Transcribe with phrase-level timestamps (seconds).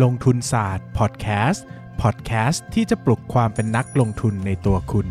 [0.00, 1.64] ลงทุนศาสตร์พอดแคสต์
[2.02, 5.06] พอดแคสต์ที่จะปลุกความเป็นนักลงทุนในตัวคุณ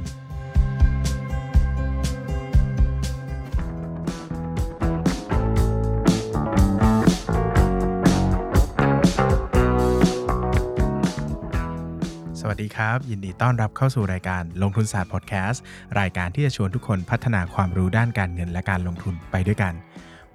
[12.40, 15.62] สวัสดีครับ ยินดีต้อนรับเข้าสู่รายการลงทุนศาสตร์พอดแคสต์
[16.00, 19.74] รายการที่จะชวนทุกคนพัฒนาความรู้ด้านการเงินและการลงทุนไปด้วยกัน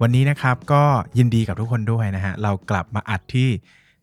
[0.00, 0.82] วันนี้นะครับก็
[1.18, 3.50] ยินดีกับทุกคนด้วยนะฮะเรากลับมาอัดที่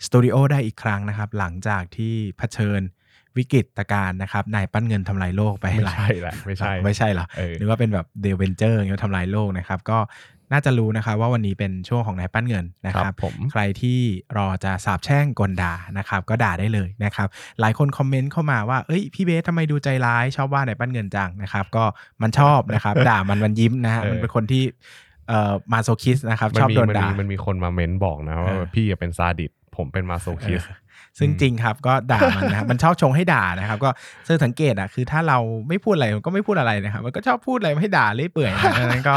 [0.05, 2.81] สตูดิโอได้อีกครั้งนะครับ หลังจากที่เผชิญ
[3.37, 9.99] วิกฤตการณ์นะครับนายปั้นเงินทำลายโลกไปไม่หลายใช่แหละไม่ใช่ไม่ใช่เหรอเออหรือว่าเป็นแบบ The Avengers อย่างเงี้ยทำลายโลกนะครับ ก็
[10.51, 13.99] น่าจะรู้นะครับว่าวันนี้เป็นช่วงของนายปั้นเงินนะครับครับผมใครที่
[14.37, 17.27] รอจะสาบแช่งกลด่านะครับ ก็ด่าได้เลยนะครับ
[17.59, 21.83] หลายคนคอมเมนต์เข้ามาว่าเอ้ยพี่เบสทำไมดูใจร้ายชอบว่านายปั้นเงินจังนะครับ ก็
[22.21, 24.63] มันชอบนะครับ ด่ามันมันยิ้มนะฮะเออมันเป็นคนที่
[25.27, 30.77] เอ่อมาโซคิสนะครับชอบมีโดนมันด่ามีมันมีคนมาเม้นบอกนะว่าเออพี่อะเป็นซาดิส ผมเป็นมาโซคิสเออ
[31.19, 33.89] ซึ่งจริงครับก็ด่ามันนะครับมันชอบชงให้ด่านะครับ ก็
[34.27, 39.15] ซึ่งสังเกตอะคือถ้าเราไม่พูดอะไรมันก็ไม่พูดอะไรนะครับ มันก็ชอบพูดอะไรให้ด่าเรื่อยเปื่อยนะดังนั้นก็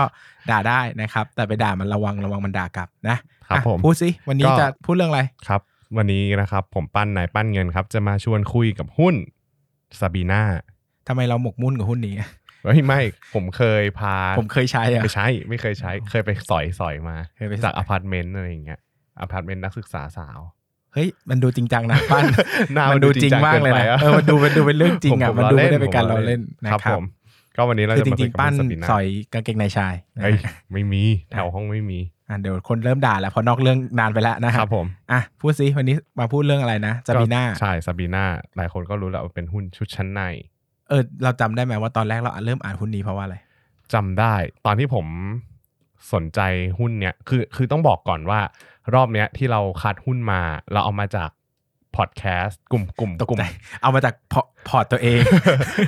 [0.50, 3.16] ด่าได้นะครับ แต่ไปด่ามันระวังระวังมันด่ากลับนะ
[3.48, 5.60] ครับอะผมพูดสิวันนี้ก็จะพูดเรื่องอะไรครับ
[5.96, 9.14] วันนี้นะครับ ผมปั้นนายปั้นเงินครับ จะมาชวนคุยกับหุ้น
[10.00, 10.42] ซาบีนา
[11.08, 12.14] ทำไมเราหมกมุ่นกับหุ้นนี้
[12.64, 13.00] เฮ้ยไม่
[13.34, 18.80] ผมเคยพา ผมเคยใช้อะไม่ใช่ไม่เคยใช้ เคยไปสอยสอยมาเคยไปจากอพาร์ตเมนต์อะไรอย่างเงี้ย
[19.20, 20.38] อพาร์ตเมนต์นักศึกษาสาว
[20.96, 22.24] เฮ้ยมันดูจริงจังนะปั้น
[22.74, 27.04] หน้ามันดูจริงมากเลยเกินะไปอะเออมันดูมันดูเป็นเรื่องจริงอะผมันล้ดูอไม่ได้เป็นการผล้อล้เล่นนะคครัรับบผม
[27.56, 30.36] ก็วันนี้เราคือจะจมาริงคุยๆปั้นกับหุ้ซาบีนาสอยกางเกงในชายนะเอ้ย
[30.72, 31.02] ไม่มี
[31.32, 38.24] แถวห้องไม่มีอะเดี๋ยวคนเริ่มด่าแล้วเพอนอกเรื่องนานไปแล้วนะคครัรับบผมอะพูดสิวันนี้มาพูดเรื่องอะไรนะซาบีนาก็ใช่ซาบีนา
[38.56, 40.20] หลายคนก็รู้แล้วว่าเป็นหุ้นชุดชั้นใน
[40.88, 43.36] เออ เราจำได้ไหมว่าตอนแรกเราเริ่มอ่านหุ้นนี้เพราะว่าอะไร
[43.94, 44.34] จำได้
[44.66, 45.06] ตอนที่ผม
[46.12, 46.40] สนใจ
[46.78, 48.40] หุ้นเนี้ยคือคือต้องบอกก่อนว่า
[48.94, 50.40] รอบเนี้ยที่เราคัดหุ้นมา
[50.72, 51.30] เราเอามาจาก
[51.96, 53.44] พอดแคสต์กลุ่มกลุ่มตกกลุ่มใจ
[53.82, 55.20] เอามาจากพอพอร์ตตัวเอง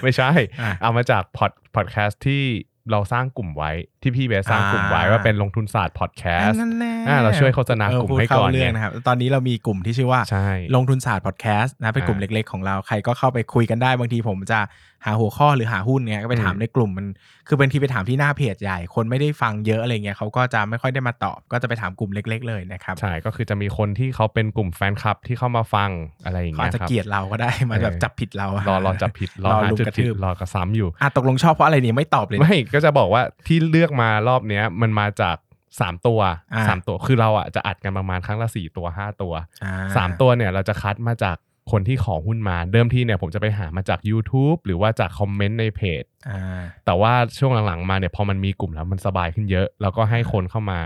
[0.02, 2.42] ไม่ใช่อะเอามาจากพอดพอดแคสต์ที่
[2.90, 3.70] เราสร้างกลุ่มไว้
[4.02, 14.60] ที่พี่เบสสร้างกลุ่มไว้อ่าว่าเป็นลงทุนศาสตร์พอดแคสต์นั่นแหละอะเราช่วยโฆษณาเออกลุ่มพูดให้ก่อนเข้าเรื่องเนี่ยนะครับตอนนี้เรามีกลุ่มที่ชื่อว่าใช่ลงทุนศาสตร์พอดแคสต์นะเป็นกลุ่มอ่าเล็กๆของเราใครก็เข้าไปคุยกันได้บางทีผมจะ
[15.04, 17.06] หาหัวข้อหรือหาหุ้นเนี่ยก็ไปถามอืมในกลุ่มมัน
[17.48, 25.90] คือบางทีไปถามที่หน้าเพจใหญ่ คนไม่ได้ฟังเยอะอะไรเงี้ยเขาก็จะไม่ค่อยได้มาตอบ ก็จะไปถามกลุ่มเล็ก ๆ เลยนะครับใช่ก็คือจะมีคนที่เขาเป็นกลุ่มแฟนคลับที่เข้ามาฟัง
[26.24, 35.36] อะไรอย่างเขาเงี้อาจยจะครับเกลียดเราก็ได้มาเออแบบจับผิดเรารอรอจับผิดรอรอหาลุมจุดกระผิดทืบรอกระซ้ำอยู่อะตกลงชอบเพราะอะไรเนี่ยไม่ตอบเลยนะไม่ก็จะบอกว่าที่เลือกมารอบเนี้ยมันมาจาก
[35.80, 36.20] สามตัว
[36.54, 39.32] อ่าสามตัวคือเราอะจะอัดกันประมาณครั้งละสี่ตัวห้าตัว
[39.64, 41.36] อ่สามตัวเนี่ยเราจะคัดมาจาก
[41.70, 50.80] คนที่ขอหุ้นมาเดิมทีเนี่ยผมจะไปหามาจาก YouTube หรือว่าจากคอมเมนต์ในเพจอ่าแต่ว่าช่วงหลังๆมาเนี่ยพอมันมีกลุ่มแล้วมันสบายขึ้นเยอะ แล้วก็ให้คนเข้ามา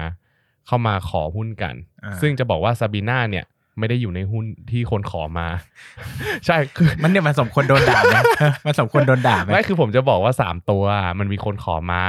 [0.67, 1.75] เข้ามาขอหุ้นกัน
[2.05, 3.45] อ่าซึ่งจะบอกว่าซาบีนาเนี่ย
[3.78, 5.49] ไม่ได้อยู่ในหุ้นที่คนขอมา
[6.47, 8.16] ใช่คือมันเนี่ยมันสมควรโดนด่าไหม
[8.66, 10.84] มันสมควรโดนด่าไหมไม่คือผมจะบอกว่า 3 ตัว
[11.19, 12.05] มันมีคนขอมา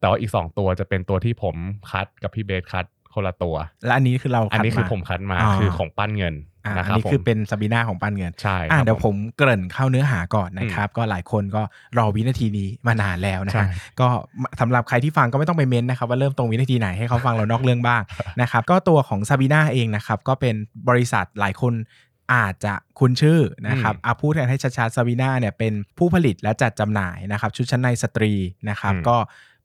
[0.00, 1.56] แต่ว่าอีก 2 ตัวจะเป็นตัวที่ผม
[1.90, 11.62] คัดกับพี่เบสคัด คนละตัว และอันนี้คือเราอันนี้ดคือผมคัดมาอ๋อคือของปั้นเงินอ่านะอัคนรับนี้ผมคือเป็นซาบีนาของปั้นเงินใช่อะครับเดี๋ยวผผมมเกริ่นเข้าเนื้อหาก่อนนะครับ ก็หลายคนก็
[11.98, 13.68] รอวินาทีนี้มานานแล้วนะใช่ฮะ
[14.00, 14.08] ก็
[14.60, 18.02] สำหรับใครที่ฟังก็ไม่ต้องไปเม้นนะครับว่าเริ่มตรงวินาทีไหนให้เขาฟังเรานอกเรื่องบ้าง
[18.40, 20.54] นะครับก็ตัวของซาบีนาเองนะครับก็เป็น
[20.88, 21.74] บริษัทหลายคน
[22.34, 28.32] อาจจะคุ้นชื่อนะครับอาพูดกันให้ชัดๆซาบีนาเนี่ยเป็นผู้ผลิตและจัดจำหน่ายนะครับชุดชั้นในสตรี
[28.68, 29.16] นะครับอืมก็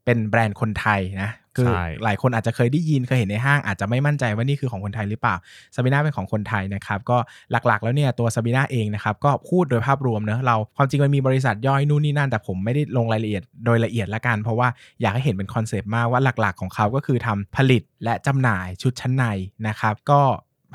[0.05, 5.35] เป็นแบรนด์คนไทยนะ คือใช่หลายคนอาจจะเคยได้ยินเคยเห็นในห้างอาจจะไม่มั่นใจว่านี่คือของคนไทยหรือเปล่า
[5.75, 7.17] ซาบีนาเป็นของคนไทยนะครับก็
[7.51, 14.67] หลักๆ แล้วเนี่ยตัวซาบีนาเองนะครับก็พูดโดยภาพรวมเนอะเราความจริงมันมีบริษัทย่อยนู่นนี่นั่นแต่ผมไม่ได้ลงรายละเอียดโดยละเอียดละกัน เพราะว่า
[15.01, 19.25] อยากให้เห็นเป็นคอนเซปต์มากว่าหลักๆ ของเขาก็คือทำผลิตและจำหน่ายชุดชั้นใน
[19.67, 20.21] นะครับก็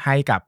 [0.05, 0.41] ให้กับ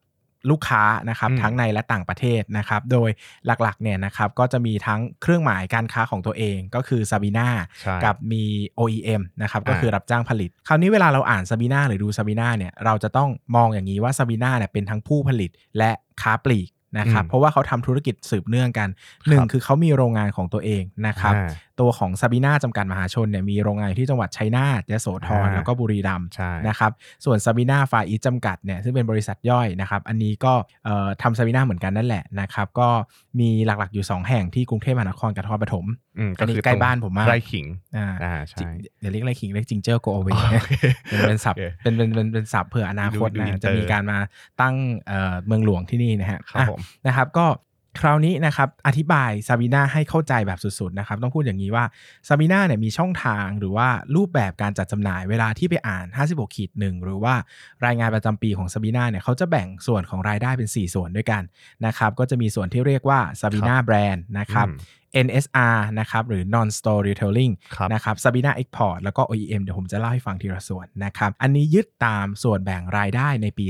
[0.51, 3.11] ลูกค้านะครับอืมทั้งในและต่างประเทศนะครับโดย
[3.47, 7.49] หลักๆเนี่ยนะครับก็จะมีทั้งเครื่องหมายการค้าของตัวเองก็คือซาบีนา
[7.81, 8.45] ใช่กับมี
[8.79, 15.91] OEM นะครับก็อ่าคือรับจ้างผลิต คราวนี้เวลาเราอ่านซาบีนาหรือดูซาบีนาเนี่ยเราจะต้องมองอย่างนี้ว่าซาบีนาเนี่ยเป็นทั้งผู้ผลิตและ
[16.23, 16.69] ค้าปลีก
[16.99, 18.89] นะครับอืมเพราะว่าเขาทำธุรกิจสืบเนื่องกัน
[19.29, 21.49] หนึ่งครับคือเขามีโรงงานของตัวเองนะครับอ่า
[21.81, 26.93] ตัวของซาบีนาจำกัดมหาชนเนี่ยมีโรงงานอยู่ที่จังหวัดชัยนาทยโสธรอ่าแล้วก็บุรีรัมย์ใช่นะครับ
[27.25, 30.53] ส่วนซาบีนาฟาร์อีสท์จำกัดเนี่ยซึ่งเป็นบริษัทย่อยนะครับอันนี้ก็
[30.85, 32.89] เอ่อทำซาบีนาเหมือนกันนั่นแหละนะครับก็
[33.41, 35.87] มีหลักๆอยู่ 2 แห่งที่กรุงเทพมหานครกับนครปฐม
[36.19, 38.65] อืมอันนี้คือใกล้ตรงบ้านผมมากไร่ขิงอ่าอ่าใช่จิ
[39.01, 40.73] อย่าเรียกไร่ขิงเรียก Ginger Grove โอเค
[41.05, 44.19] เป็นเป็นศัพท์โอเคเป็นเป็นเป็นเป็นศัพท์เผื่ออนาคตดูดูนะอินเตอร์จะมีการมา
[44.61, 44.75] ตั้ง
[45.07, 47.47] เอ่อเมืองหลวงที่นี่นะฮะครับอะผมนะครับก็
[48.01, 51.85] คราวนี้นะครับอธิบายซาบีนาให้เข้าใจแบบสุดๆนะครับต้องพูดอย่างนี้ว่า
[52.29, 57.35] ซาบีนาเนี่ยมีช่องทางหรือว่ารูปแบบการจัดจำหน่ายเวลาที่ไปอ่าน 56ขีดหนึ่งหรือว่า
[57.87, 61.43] รายงานประจำปีของซาบีนาเนี่ยเขาจะแบ่งส่วนของรายได้เป็น 4 ส่วนด้วยกัน
[61.87, 64.95] นะครับก็จะมีส่วนที่เรียกว่าซาบีนาแบรนด์นะครับอืม
[65.27, 73.67] NSR นะครับหรือ non store retailing ครับนะครับ Sabina Export แล้วก็ OEM เดี๋ยวผมจะเล่าให้ฟังทีละส่วนนะครับ อันนี้ยึดตามส่วนแบ่งรายได้ในปี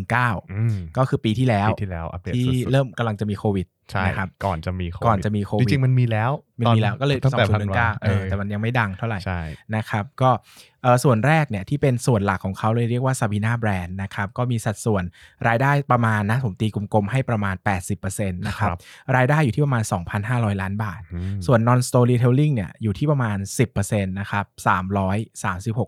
[0.00, 6.30] 2019อืมก็คือปีที่แล้วปีที่แล้วอัปเดตที่สุดๆเริ่มกำลังจะมีโควิดใช่นะครับก่อนจะมีโควิดก่อนจะมีโควิดจริงๆมันมีแล้ว
[6.60, 9.40] มันมีแล้วก็เลยตั้งแต่ธันวา2019เออแต่มันยังไม่ดังเท่าไหร่ใช่
[9.74, 10.30] นะครับก็
[10.77, 15.04] เอ่อส่วนแรกเนี่ยที่เป็นส่วนหลักของเขาเลยเรียกว่า Sabina Brand นะครับก็มีสัดส่วน
[15.48, 17.54] รายได้ประมาณนะผมตีกลมๆให้ประมาณ
[17.96, 18.78] 80%นะครับครับ
[19.16, 19.82] รายได้อยู่ที่ประมาณ
[20.22, 23.36] 2,500 ล้านบาทอืมส่วน non store retailing เนี่ยอยู่ที่ประมาณ
[23.76, 24.44] 10%นะครับ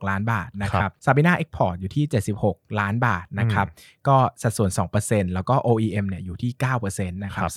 [0.05, 2.05] 336 ล้านบาทนะครับ Sabina Export อยู่ที่
[2.41, 3.67] 76 ล้านบาทนะครับ
[4.09, 4.71] ก็สัดส่วน
[5.03, 6.51] 2%แล้วก็ OEM เนี่ยอยู่ที่
[6.83, 7.51] 9%นะครับ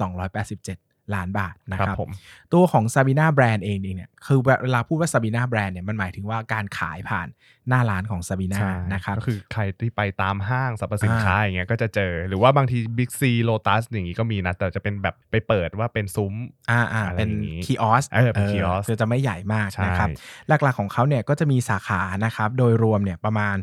[0.58, 2.10] 287 ล้านบาทนะคครัรับบผม
[2.54, 7.28] ตัวของ Sabina Brand เองเนี่ยคือเวลาพูดว่า Sabina Brand เนี่ยมันหมายถึงว่าการขายผ่าน
[7.70, 16.34] หน้าร้านของ Sabina ใช่นะครับก็คือใครที่ไปตามห้างสรรพสินค้าอ่าอย่างเงี้ยก็จะเจอ หรือว่าบางที Big C Lotus อย่างงี้ก็มีนะ แต่จะเป็นแบบไปเปิดว่าเป็นซุ้ม
[16.72, 20.10] อ่าอ่าอะไรเป็นอย่างงี้คีออสเออเป็น kiosk คือจะไม่ใหญ่มากใช่นะครับ
[20.48, 23.56] หลักๆของเขาเนี่ยก็จะมีสาขานะครับโดยรวมเนี่ยประมาณ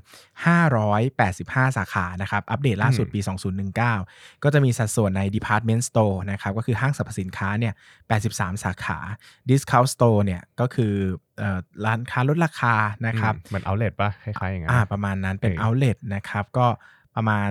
[0.81, 3.21] 585 สาขานะครับอัปเดตล่าสุดปี
[3.77, 3.79] 2019
[4.45, 7.75] ก็จะมีสัดส่วนใน Department Store นะครับก็คือห้างสรรพสินค้าเนี่ย
[8.13, 8.99] 83 สาขา
[9.51, 10.95] Discount Store เนี่ยก็คือ
[11.39, 12.75] เอ่อร้านค้าลดราคา
[13.07, 16.67] นะครับอืมเหมือนเอาเล t ป่ะคล้ายๆอย่างนั้นอ่าประมาณนั้นเป็นเออ outlet นะครับก็
[17.17, 17.51] ประมาณ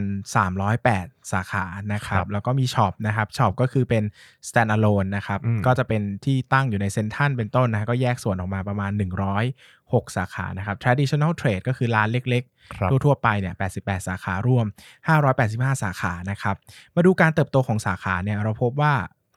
[0.66, 4.04] 308 สาขานะครัครับบแล้วก็มีช็อปนะครับช็อปก็คือเป็น
[4.48, 8.92] stand alone นะครับอืมก็จะเป็นที่ตั้งอยู่ในเซ็นทรัลเป็นต้นนะก็แยกส่วนออกมาประมาณ
[9.54, 12.44] 106 สาขานะครับ traditional trade ก็คือร้านเล็กๆ
[12.76, 14.66] ครับทั่วๆไปเนี่ย88 สาขารวม
[15.24, 16.56] 585 สาขานะครับ
[16.96, 18.94] มาดูการเติบโตของสาขาเนี่ยเราพบว่า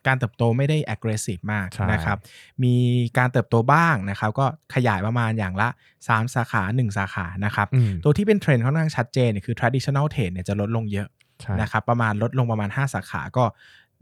[0.07, 2.19] การเติบโตไม่ได้ aggressive มากใช่นะครับ
[2.65, 2.75] มี
[3.19, 5.69] การเติบโตบ้างนะครับ ก็ขยายประมาณอย่างละ
[6.01, 11.09] 3 สาขา 1 สาขานะครับอืมตัวที่เป็นเทรนด์ค่อนข้างชัดเจนเนี่ยคือ traditional trade เนี่ยจะลดลงเยอะ
[11.41, 13.47] ใช่นะครับประมาณลดลงประมาณ 5 สาขาก็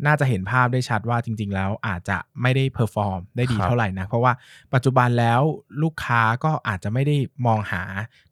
[0.06, 4.32] น่าจะเห็นภาพได้ชัดว่าจริง ๆ แล้วอาจจะไม่ได้ perform ได้ดีเท่าไหร่ครับนะ เพราะว่า
[4.74, 5.40] ปัจจุบันแล้ว
[5.82, 7.16] ลูกค้าก็อาจจะไม่ได้
[7.46, 7.82] มองหา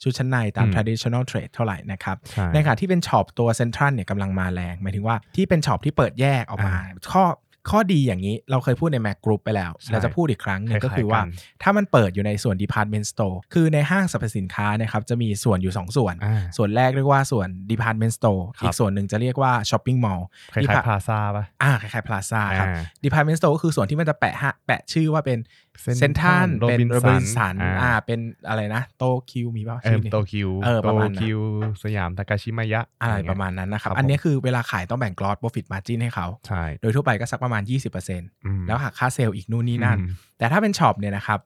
[0.03, 6.75] ชุดชั้นในตามอืม traditional trade เท่าไหร่นะครับใช่ในขณะที่เป็นช็อปตัวเซ็นทรัลเนี่ยกำลังมาแรง หมายถึงว่าที่เป็นช็อปที่เปิดแยกออกมา
[7.13, 7.25] ข้อ
[7.71, 11.29] ข้อดีอย่างนี้เราเคยพูดใน Mac Group ไปแล้วใช่เราจะพูดอีกครั้งหนึ่งคล้ายๆกันก็คือว่า
[11.63, 20.23] ถ้ามันเปิดอยู่ในส่วน department store คือในห้างสรรพสินค้านะครับจะมีส่วนอยู่ 2 ส่วนอ่าส่วนแรกเรียกว่าส่วน department store ครับอีกส่วนหนึ่งจะเรียกว่า shopping mall
[20.55, 31.39] คล้าย Depart- ๆพลาซ่าป่ะอ่าคล้ายๆ plaza ครับอ่า department store ก็คือส่วนที่มันจะแปะฮะแปะชื่อว่าเป็น Central เซนทันเป็น Robinson โรบินสันอ่าอ่า เป็นอะไรนะ โตคิวมีป่ะเออชื่อนี้โตคิวเออประมาณนั้นโตคิว
[31.85, 37.63] สยามทากาชิมายะ อะไรอย่างเงี้ยประมาณนั้นนะครับครับอันนี้ผมคือเวลาขายต้องแบ่ง gross profit margin ให้เขา ใช่ โดยทั่วไปก็สักประมาณ
[38.05, 40.09] 20%อืมแล้วหักค่าเซลล์อีกนู่นนี่นั่นอืม
[40.39, 41.41] แต่ถ้าเป็นช็อปเนี่ยนะครับ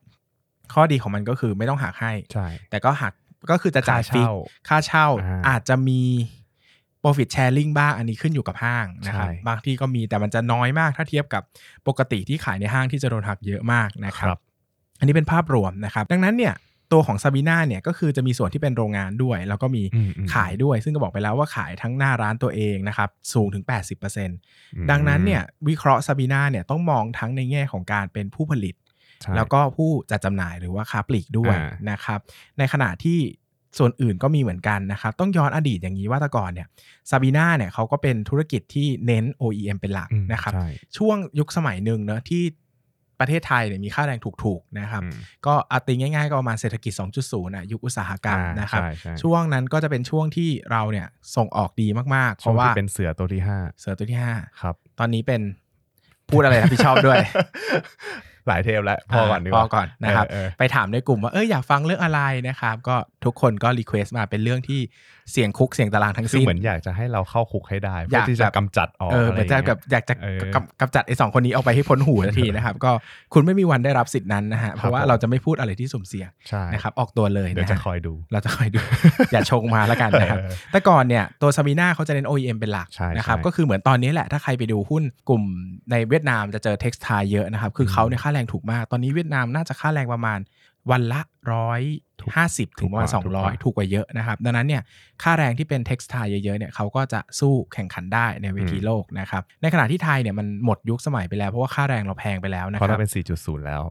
[0.73, 3.13] ข้อดีของมันก็คือไม่ต้องหักให้ ใช่ แต่ก็หัก
[3.51, 4.33] ก็คือจะจ่ายค่าฟิกเช่า
[4.69, 6.01] ค่าเช่าอ่าอาจจะมี
[7.03, 11.43] profit sharing บ้างอันนี้ขึ้นอยู่กับห้างนะครับใช่บางที่ก็มีแต่มันจะน้อยมากถ้าเทียบกับ
[11.89, 14.41] ปกติที่ขายในห้างที่จะโดนหักเยอะมากนะครับครับ
[14.99, 16.55] อันนี้เป็นภาพรวมนะครับ ดังนั้นเนี่ย
[16.93, 23.65] ตัวของซาบีนาเนี่ยก็คือจะมีส่วนที่เป็นโรงงานด้วย แล้วก็มีอืมอืมขายด้วย ซึ่งก็บอกไปแล้วว่าขายทั้งหน้าร้านตัวเองนะครับ สูงถึง
[24.27, 28.75] 80%ดังนั้นเนี่ยวิเคราะห์ซาบีนาเนี่ยต้องมองทั้งในแง่ของการเป็นผู้ผลิต
[29.23, 32.21] ใช่แล้วก็ผู้จัดจำหน่ายหรือว่าค้าปลีกด้วยอ่านะครับ
[32.59, 33.19] ในขณะที่
[33.79, 36.67] ส่วนอื่นก็มีเหมือนกันนะครับต้องย้อนอดีตอย่างนี้ว่าแต่ก่อนเนี่ย
[37.11, 42.43] ซาบีนาเนี่ยเขาก็เป็นธุรกิจที่เน้น OEM เป็นหลักอืมนะครับใช่ช่วงยุคสมัยหนึ่งเนอะที่
[43.21, 45.13] ประเทศไทยเนี่ยมีค่าแรงถูกๆนะครับอืม
[45.47, 54.19] ก็อาตีง่ายๆ ก็ประมาณเศรษฐกิจ 2.0นะยุคอุตสาหกรรมอ่านะครับใช่ใช่ช่วงนั้นก็จะเป็นช่วงที่เราเนี่ยส่งออกดีมากๆ เพช่วงราะว่าที่เป็นเสือตัวที่ห้าเสือตัวที่
[54.61, 55.43] ครับ5ตอนนี้เป็น
[56.31, 57.19] พูดอะไรรับผิดชอบด้วย
[58.49, 64.81] หลายเทปแล้วพอก่อนดีกพว่าอก่อนนะครับเออเออไปถามในกลุ่มว่าเอออยากฟังเรื่องอะไรนะครับ ก็ทุกคนก็ request มาเป็นเรื่องที่
[65.33, 72.91] เสียงคุกเสี่ยงตารางทั้งคือสิ้นเหมือนอยากจะให้เราเข้าคุกให้ได้อเพื่อยากที่จะแบบกำจัดออกเอออะไรเหมือนจะอย่างแบเงี้บยอยากจะเออกำกำจัดไอ้สองคนนี้ออกไปให้พ้นหูทันทีนะครับ ก็
[73.35, 78.81] คุณไม่มีวันได้รับสิทธินั้นนะฮะเพราะว่าผมเราจะไม่พูดอะไรที่สุ่มเสี่ยงใช่นะครับออกตัวเลยเดี๋ยวนะจะฮะคอยดู เราจะคอยดู
[79.33, 85.43] อย่าชงมาแล้วกันนะครับเออแต่ก่อนเนี่ยตัวซาบีนาเขาจะเน้น OEM เป็นหลักใช่นะครับใช่ก็คือเหมือนตอนนี้แหละถ้าใครไปดูหุ้นกลุ่ม
[85.91, 90.39] ในเวียดนามจะเจอ textile เยอะนะครับคือเขาเนี่ยค่าแรงถูกมากตอนนี้เวียดนามน่าจะค่าแรงประมาณ
[90.91, 91.21] วันละ
[91.53, 91.83] ร้อย
[92.37, 94.83] ห้าสิบถึงประมาณสองร้อยถูกกว่าเยอะนะครับ ดังนั้นเนี่ย
[95.23, 103.83] ค่าแรงที่เป็น textile เยอะๆเนี่ยเขาก็จะสู้แข่งขันได้ในเวทีโลกนะครับ ในขณะที่ไทยเนี่ยมันหมดยุคสมัยไปแล้ว เพราะว่าค่าแรงเราแพงไปแล้วนะเพราะครัเราบเป็น 4.0 แล้ว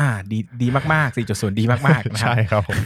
[0.00, 2.80] อ่าดีดีมากๆ 4.0 ดีมากๆนะครับใช่ครับผม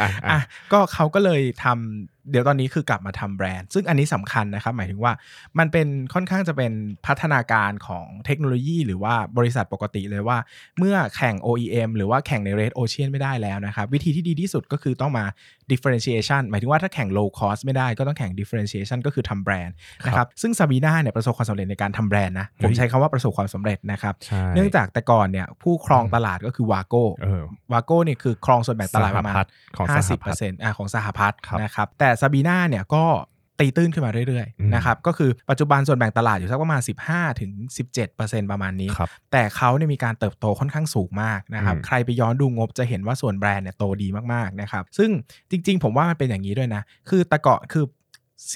[0.00, 0.40] อะอะอะ
[0.72, 5.12] ก็เขาก็เลยทำ เดี๋ยวตอนนี้คือกลับมาทำแบรนด์ ซึ่งอันนี้สำคัญนะครับ หมายถึงว่า
[5.58, 6.72] มันเป็นค่อนข้างจะเป็น
[7.06, 10.38] พัฒนาการของเทคโนโลยี หรือว่าบริษัทปกติเลยว่า
[10.78, 15.24] เมื่อแข่ง OEM หรือว่าแข่งใน Red Ocean ไม่ได้แล้วนะครับ วิธีที่ดีที่สุดก็คือต้องมา
[15.70, 19.74] differentiation หมายถึงว่าถ้าแข่ง low cost ไม่ได้ก็ต้องแข่ง differentiation ก็คือทำแบรนด์
[20.06, 27.42] นะครับซึ่งซาบีนาเนี่ยประสบความสำเร็จในการทำแบรนด์นะผมใช้คำว่าประสบความสำเร็จนะครับใช่เนื่องจากแต่ก่อนเนี่ยผู้ครองตลาดก็คือวาโก้เออ
[27.72, 33.04] วาโก้เนี่ยคือครองส่วนแบ่งตลาดประมาณสหพัฒน์ของสหห้าสิบพัเปอฒร์น์เซ็นต์อ่าของสหพัฒน์ครับนะครับแต่ซาบีนาเนี่ยก็
[33.60, 37.52] ตีตื้นขึ้นมาเรื่อยอืมๆนะครับก็คือปัจจุบันส่วนแบ่งตลาดอยู่สักประมาณ 15ถึง
[37.86, 45.10] 17 ประมาณนี้ครับแต่เขาเนี่ยมีการเติบโตค่อนข้างสูงมากนะครับอืมใครไปย้อนดูงบจะเห็นว่าส่วนแบรนด์เนี่ยโตดีมากๆนะครับซึ่ง
[45.50, 47.84] จริงๆ ผมว่ามันเป็นอย่างนี้ด้วยนะ คือแตะเกาะคือ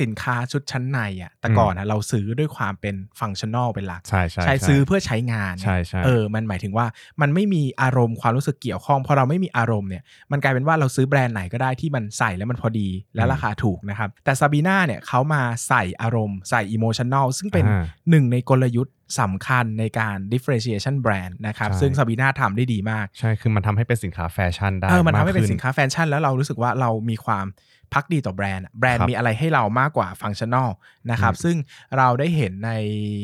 [0.00, 6.86] สินค้าชุดชั้นในอะแต่ก่อนอะเราซื้อด้วยความเป็นฟังชั่นอลเป็นหลักใช่ใช่ใช้ซื้อเพื่อใช้งานใช่ใช่เออมันหมายถึงว่า
[7.20, 27.46] มันไม่มีอารมณ์ความรู้สึกเกี่ยวข้องพอเราไม่มีอารมณ์เนี่ยมันกลายเป็นว่าเราซื้อแบรนด์ไหนก็ได้ที่มันใส่แล้วมันพอดีและราคาถูกนะครับ แต่ซาบีนาเนี่ยเขามาใส่อารมณ์ใส่อิโมชัน a ลซึ่งเป็นอ่าหนึ่งในกลยุทธ์สำคัญในการ differentiation brand นะครับใช่ซึ่งซาบีนาทำได้ดีมาก ใช่ คือมันทำให้เป็นสินค้าแฟชั่นได้เออมันทำให้เป็นขึ้สินค้าแฟชั่นแล้วเรารู้สึกว่าเรามีความ
[27.94, 30.68] ภักดีต่อแบรนด์อะแบรนครัด์บมีอะไรให้เรามากกว่าฟังชั่น a ล
[31.11, 31.56] นะครับอืมซึ่ง
[31.99, 32.70] เราได้เห็นใน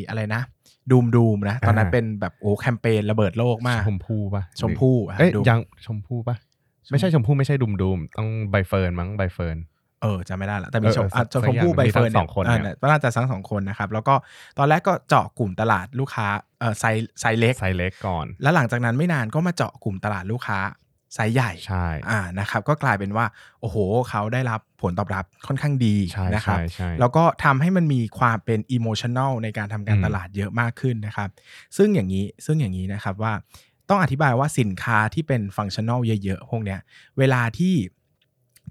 [0.08, 0.42] อะไรนะ
[0.90, 6.36] ดูมดูมนะ ตอนนั้นอ่าเป็นแบบโอ้แคมเปญระเบิดโลกมากชมพู่ปะชมพู่อะเอ้ยดูยังชมพู่ปะ
[6.90, 9.58] ไม่ใช่ชมพู่ไม่ใช่ดุมดุมต้องใบเฟิร์นมั้งใบเฟิร์น
[10.02, 14.14] เออจำไม่ได้ละแต่มีเออชมเอออะสักชมพู่อย่างใบเฟิร์นมีทั้งสองคนเนี่ยเนี่ยน่าจะทั้งสองคนนะครับ แล้วก็
[14.58, 16.26] ตอนแรกก็เจาะกลุ่มตลาดลูกค้า
[16.60, 20.58] เออไซส์ไซส์เล็กไซส์เล็กก่อน แล้วหลังจากนั้นไม่นานก็มาเจาะกลุ่มตลาดลูกค้า
[21.14, 23.26] ไซส์ใหญ่ใช่อ่านะครับก็กลายเป็นว่า
[23.60, 23.76] โอ้โห
[24.10, 31.28] เขาได้รับผลตอบรับค่อนข้างดีใช่นะครับใช่ใช่แล้วก็ทำให้มันมีความเป็นอิโมชัน a ลในการทำการอืมตลาดเยอะมากขึ้นนะครับ
[31.76, 33.32] ซึ่งอย่างนี้ซึ่งอย่างนี้นะครับว่า
[33.88, 36.80] ต้องอธิบายว่าสินค้าที่เป็นฟังชั่น a ลเยอะๆพวกเนี้ย
[37.18, 37.74] เวลาที่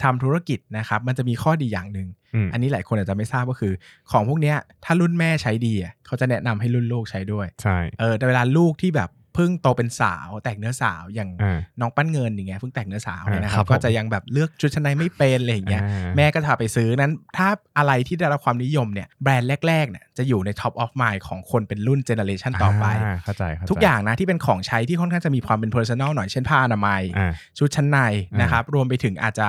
[0.04, 3.74] ทำธุรกิจนะครับ มันจะมีข้อดีอย่างหนึ่งอืมอันนี้หลายคนอาจจะไม่ทราบก็คือ
[4.12, 29.48] ของพวกเนี้ยถ้ารุ่นแม่ใช้ดีอะเขาจะแนะนำให้รุ่นลูกใช้ด้วยใช่เออแต่เวลาลูกที่แบบเพิ่งโตเป็นสาวแตกเนื้อสาวอย่างอ่าน้องปั้นเงินอย่างเงี้ยเพิ่งแต่งเนื้อสาวเนี่ยนะคอ่าครัรับบผมก็จะยังแบบเลือกชุดชั้นในไม่เป็นอะไรอย่างเงี้ยอ่าแม่ก็พาไปซื้อนั้น ถ้าอะไรที่ได้รับความนิยมเนี่ยแบรนด์แรกๆเนี่ยจะอยู่ใน top of mind ของคนเป็นรุ่น generation ต่อไปาเข้าใจเข้าใจทุกอย่างนะที่เป็นของใช้ที่ค่อนข้างจะมีความเป็น personal หน่อยเช่นผ้าอนามัยอ่าชุดชั้นในอ่านนะครับรวมไปถึงอาจจะ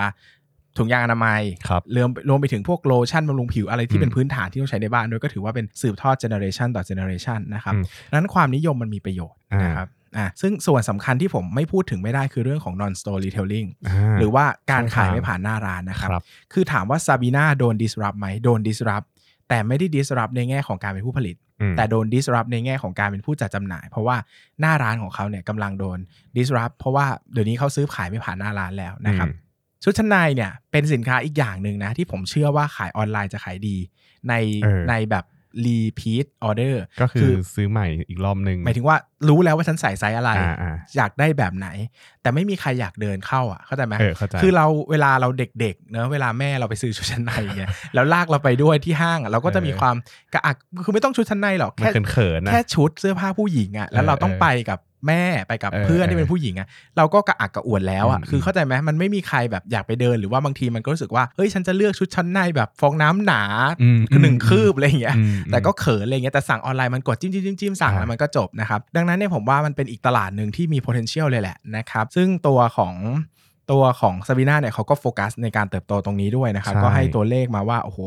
[0.78, 13.68] ถุงยางอนามัยครับรวมรวมไปถึงพวกโลชั่นบำรุงผิวอะไรที่เป็นอืมพื้นฐานที่ต้องใช้ในบ้านด้วยก็ถือว่าเป็นสืบทอด generation ต่อ generation นะครับอืมดังนั้นความนิยมมันมีประโยชน์อ่านนะครับอะซึ่งส่วนสำคัญที่ผมไม่พูดถึงไม่ได้คือเรื่องของ non store retailing
[14.12, 19.06] าหรือว่าการขายช่องทางไม่ผ่านหน้าร้านนะครับครับ คือถามว่าซาบีนาโดน disrupt ไหมโดน disrupt
[19.48, 24.16] แต่ไม่ได้ disrupt ในแง่ของการเป็นผู้ผลิตอืมแต่โดน disrupt ในแง่ของการเป็นผู้จัดจำหน่าย เพราะว่า
[24.60, 25.98] หน้าร้านของเขาเนี่ยกำลังโดน
[26.36, 29.46] disrupt เพราะว่าเดี๋ยวนี้เขาซื้อขายไม่ผ่านหน้าร้านแล้วนะครับอืม
[29.84, 33.76] ชุดชั้นในเนี่ยเป็นสินค้าอีกอย่างหนึ่งนะ ที่ผมเชื่อว่าขายออนไลน์จะขายดี
[34.28, 35.26] ในเออในแบบ
[35.66, 38.96] repeat order ก็คือซื้อใหม่อีกรอบหนึ่งหมายถึงว่า
[39.28, 41.68] รู้แล้วว่าฉันใส่ไซส์อะไรอ่าอ่าอยากได้แบบไหน
[42.22, 49.96] แต่ไม่มีใครอยากเดินเข้าอะเข้าใจไหมเออเข้าใจคือเราเวลาเราเด็กๆเนอะเวลาแม่เราไปซื้อชุดชั้นในเงี้ยแล้วลากเราไปด้วยที่ห้างอะเราก็จะมีเออความ
[50.34, 63.42] กระอักคือไม่ต้องชุดชั้นในหรอกมันแค่เขินๆนะแค่ชุดเสื้อผ้าผู้หญิงอะแล้วเราต้องเออไปกับ แม่ไปกับเออเพื่อนที่เออเป็นผู้หญิงอะเราก็กระอักกระอ่วนแล้วอะอืมคือเข้าใจไหมมันไม่มีใครแบบอยากไปเดินหรือว่าบางทีมันก็รู้สึกว่าเฮ้ยฉันจะเลือกชุดชั้นในแบบฟองน้ำหนา
[63.82, 72.94] อืมหนึ่งอืมคืบอะไรอย่างเงี้ยอืมแต่ก็เขินอะไรเงี้ยแต่สั่งออนไลน์มันกดจิ้มจิ้มจิ้มจิ้มสั่งอ่าแล้วมันก็จบนะครับดังนั้นเนี่ยผมว่ามันเป็นอีกตลาดหนึ่งที่มี potential เลยแหละนะครับซึ่งตัวของ
[73.70, 77.98] ตัวของซาบีนาเนี่ยเขาก็โฟกัสในการเติบโตตรงนี้ด้วยนะครับใช่ก็ให้ตัวเลขมาว่าโอ้โห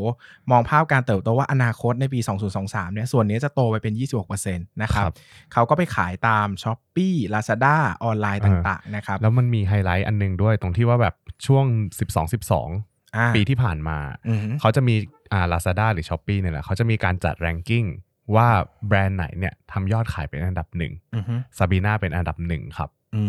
[0.50, 2.20] มองภาพการเติบโตว่าอนาคตในปี
[2.56, 3.94] 2023 เนี่ยส่วนนี้จะโตไปเป็น
[4.38, 5.12] 26%นะครับ
[5.52, 11.14] เขาก็ไปขายตาม s h อ p e e Lazada ออนไลน์ต่างๆนะครับแล้วมันมีไฮไลท์อันหนึงด้วยตรงที่ว่าแบบ
[11.46, 11.64] ช่วง
[12.00, 14.94] 12 12อ่าปีที่ผ่านมาอือฮึเขาจะมี
[15.32, 17.86] อ่า Lazada หรือ s h อ p e e เนี่ยแหละเขาจะมีการจัด ranking
[18.34, 18.48] ว่า
[18.88, 23.22] แบรนด์ไหนเนี่ยทำยอดขายเป็นอันดับหนึ่งอือฮึซาบีนาเป็นอันดับหนึ่งครับอื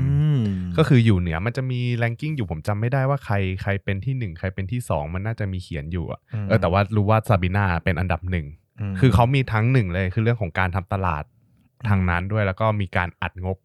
[0.00, 0.03] ม
[0.78, 8.46] ก็คืออยู่เหนือมันจะมี ranking อยู่ผมจำไม่ได้ว่าใครใครเป็นที่หนึ่งใครเป็นที่สองมันน่าจะมีเขียนอยู่อะมเออแต่ว่ารู้ว่าซาบีนาเป็นอันดับหนึ่ง
[8.92, 11.24] มคือเขามีทั้งหนึ่งเลยคือเรื่องของการทำตลาด
[11.88, 13.56] ทางนั้นด้วยแล้วก็มีการอัดงบ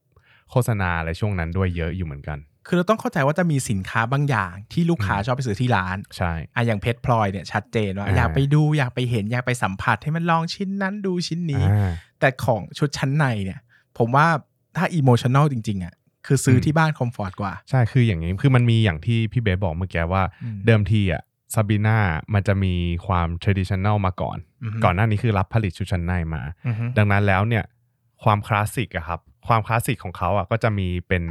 [0.52, 13.60] โฆษณาอะไรช่วงนั้นด้วยเยอะอยู่เหมือนกัน คือเราต้องเข้าใจว่าจะมีสินค้าบางอย่างที่ลูกค้าอืมชอบไปซื้อที่ร้านใช่อะอย่างเพชรพลอยเนี่ยชัดเจนว่าอ่าอยากไปดูอยากไปเห็นอยากไปสัมผัสให้มันลองชิ้นนั้นดูชิ้นนี้อ่าแต่ของชุดชั้นในเนี่ย
[13.98, 14.28] ผมว่า
[14.78, 15.94] ถ้าอิโมชัน a ลจริงๆอะ
[16.26, 21.24] คือซื้ออมที่บ้านคอมฟอร์ตกว่า ใช่คืออย่างนี้คือมันมีอย่างที่พี่เบสบอกเมื่อกี้ว่าอืมเดิมทีอะ
[21.54, 21.98] ซาบีนา
[22.34, 22.74] มันจะมี
[23.08, 27.64] ความ traditional มาก่อนอือฮึก่อนหน้านี้คือรับผลิตชุดชั้นในมาอือฮึดังนั้นแล้วเนี่ย
[28.24, 31.24] ความคลาสสิกอะครับ ความคลาสสิกของเขาอะก็จะมีเป็น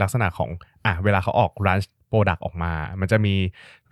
[0.00, 0.50] ลักษณะของ
[0.86, 3.34] อะเวลาเขาออกรัน product ออกมา มันจะมี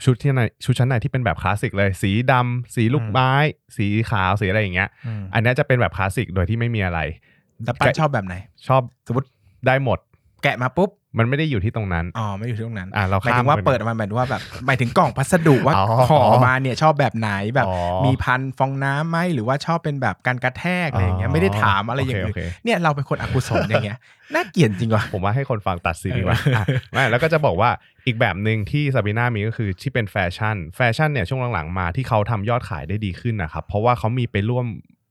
[0.05, 3.33] ชุดที่ในชุดชั้นในที่เป็นแบบคลาสสิกเลย สีดำสีลูกไม้
[3.77, 7.01] สีขาวสีอะไรอย่างเงี้ยอืมอันเนี้ยจะเป็นแบบคลาสสิกโดยที่ไม่มีอะไร
[7.65, 8.35] แต่ปั้นชอบแบบไหน
[8.69, 9.29] ชอบสมมติ
[9.67, 9.99] ได้หมด
[10.43, 23.99] แกะมาปุ๊บมันไม่ได้อยู่ที่ตรงนั้นอ๋อไม่อยู่ที่ตรงนั้นอะเราหมายข้ามถึงว่าไปเปิดมาหมายถึงว่าแบบหมายถึงกล่องพัสดุว่าอ๋อห่อมาเนี่ยชอบแบบไหนแบบอ๋อมีพันฟองน้ำไหมหรือว่าชอบเป็นแบบการกระแทกอะไรอย่างเงี้ยไม่ได้ถามอะไรอย่างโออื่นเคโอเคเนี่ยเราเป็นคนอกุศลอย่างเงี้ย
[24.35, 27.71] น่าเกลียดจริงว่ะผมว่าให้คนฟังตัดสินดีกว่าเอออะไม่แล้วก็จะบอกว่า
[28.07, 34.67] อีกแบบหนึ่งที่ซาบีนามีก็คือที่เป็นแฟชั่นแฟชั่นเนี่ยช่วงหลังๆมาที่เขาทำยอดขายได้ดีขึ้นนะครับเพราะว่าเขามีไปร่วม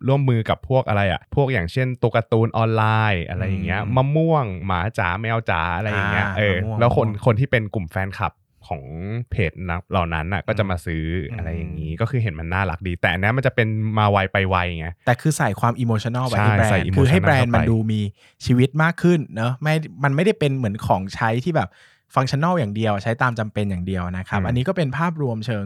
[0.08, 8.34] ร่วมมือกับพวกอะไรอะพวกอย่างเช่นตัวการ์ตูนออนไลน์อะไรอย่างเงี้ยอืมมะม่วง หมาจ๋าแมวจ๋าอะไรอย่างเงี้ยอ่าเออมะม่วงแล้วคนมะม่วงคนที่เป็นกลุ่มแฟนคลับ
[8.68, 8.84] ของ
[9.32, 13.68] เพจนะเหล่านั้นน่ะก็จะมาซื้ออมอะไรอย่างนี้ก็คือเห็นมันน่ารักดี แต่อันเนี้ยมันจะเป็น
[13.98, 18.02] มาไวไปไวไงแต่คือใส่ความอิโมชัน a ลไปใช่ที่แบรใส่นด์ emotional คือให้แบรนด์มันเข้าไปดูมี
[18.46, 21.70] ชีวิตมากขึ้นเนอะไม่มันไม่ได้เป็นเหมือนของใช้ที่แบบ
[22.16, 25.64] ฟังชั่น a ลอย่างเดียวใช้ตามจำเป็นอย่างเดียวนะครับอืมอันนี้ก็เป็นภาพรวมเชิง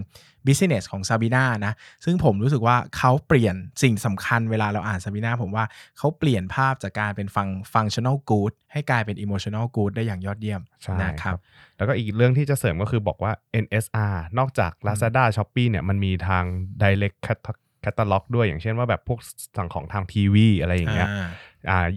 [0.48, 1.74] business ของซาบีนานะ
[2.06, 5.66] ซึ่งผมรู้สึกว่าเขาเปลี่ยนสิ่งสำคัญเวลาเราอ่านซาบีนาผมว่า
[5.98, 11.38] เขาเปลี่ยนภาพจากการเป็นฟัง functional good ให้กลายเป็น emotional good ได้อย่างยอดเยี่ยมใช่นะครับ
[11.78, 13.32] แล้วก็อีกเรื่องที่จะเสริมก็คือบอกว่า
[13.64, 16.44] NSR นอกจาก Lazada Shopee เนี่ยมันมีทาง
[16.84, 19.20] direct cat- catalog ด้วยอย่างเช่นว่าแบบพวก
[19.58, 21.28] สั่งของทางทีวีอะไรอย่างเงี้ยอ่า
[21.70, 21.88] อ่า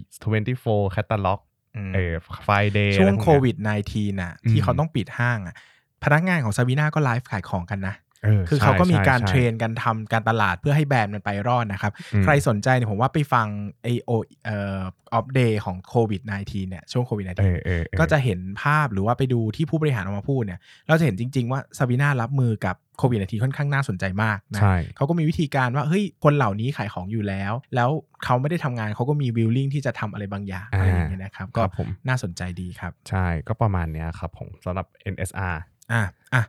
[0.43, 1.39] 24 catalog
[1.75, 2.13] อืมเออ
[2.47, 3.55] Friday ช่วงอะไรพกเนี้ยโควิด
[3.89, 5.55] -19 น่ะอืมที่เขาต้องปิดห้างอะ
[6.03, 8.08] พนักงานของซาบีนาก็ไลฟ์ขายของกันนะเออ
[8.49, 13.47] คือใช่เขาก็มีใช่การใช่เทรนกันทำการตลาดเพื่อให้แบรนด์มันไปรอดนะครับอืมใครสนใจเนี่ยผมว่าไปฟัง
[13.83, 14.11] ไอโอ
[14.45, 14.79] เอ่อ
[15.13, 27.89] อัปเดตของโควิด -19 เนี่ยช่วงโควิดเออ -19 เออเออก็จะเห็นภาพหรือว่าไปดูที่ผู้บริหารออกมาพูดเนี่ย เราจะเห็นจริง ๆ ว่าซาบีนารับมือกับโควิด -19 ค่อนข้างน่าสนใจมากนะใช่เขาก็มีวิธีการว่าเฮ้ยคนเหล่านี้ขายของอยู่แล้ว แล้ว
[28.25, 35.55] เขาไม่ได้ทำงานเขาก็มีวิลลิ่งที่จะทำอะไรบางอย่างอะไรอย่างเงี้ยนะครับคก็รับผมน่าสนใจดีครับ ใช่ก็ประมาณเนี้ยครับผมสำหรับ NSR
[35.91, 36.01] อะ
[36.33, 36.43] อะ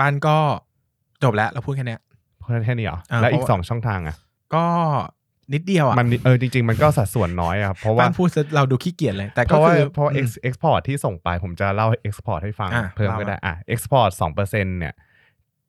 [0.00, 0.38] บ้านก็
[1.22, 2.00] จบแล้วเราพูดแค่เนี้ย
[2.40, 4.16] เพื่อแค่นี้เหรออ่าแล้วอีเพกราะ สองช่องทางอะ
[4.54, 4.64] ก็
[5.54, 14.94] นิดเดียวอะมันเออจริง ๆ มันก็สัดส่วนน้อยอะครับเพราะว่า บ้านพูดซะเราดูขี้เกียจเลย แต่เพก็ราะว่าคือเพราะว่า อืม ex- export ที่ส่งไปผมจะเล่า export ให้ฟังอะเพิ่มเล่าก็ได้มาอะ export สองเปอร์เซ็นเนี่ย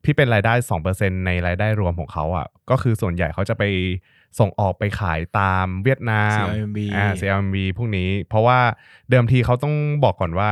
[0.04, 3.64] ที่เป็นรายได้สองเปอร์เซ็นในรายได้รวมของเขาอะก็คือส่วนใหญ่เขาจะไป
[4.38, 8.58] ส่งออกไปขายตามเวียดนาม CLMV อ่า CLMV พวกนี้ เพราะว่า
[9.10, 9.74] เดิมทีเขาต้อง
[10.04, 10.50] บอกก่อนว่า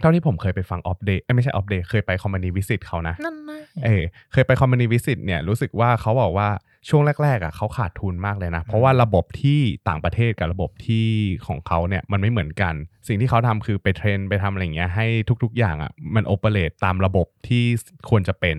[0.00, 6.48] เท่าที่ผมเคยไปฟัง Opp Day ไม่ใช่ Opp Day เคยไป company visit เขานะนั่นนะเออเคยไป company visit เนี่ยรู้สึกว่าเขาบอกว่า
[6.88, 11.06] ช่วงแรกๆอะเขาขาดทุนมากเลยนะ เพราะว่าระบบที่ต่างประเทศกับระบบที่
[11.46, 12.74] ของเขาเนี่ยมันไม่เหมือนกัน
[13.08, 15.06] สิ่งที่เขาทำคือไป train ไปทำอะไรอย่างเงี้ยให้
[15.42, 17.64] ทุกๆ อย่างอะมัน operate ตามระบบที่
[18.10, 18.56] ควรจะเป็น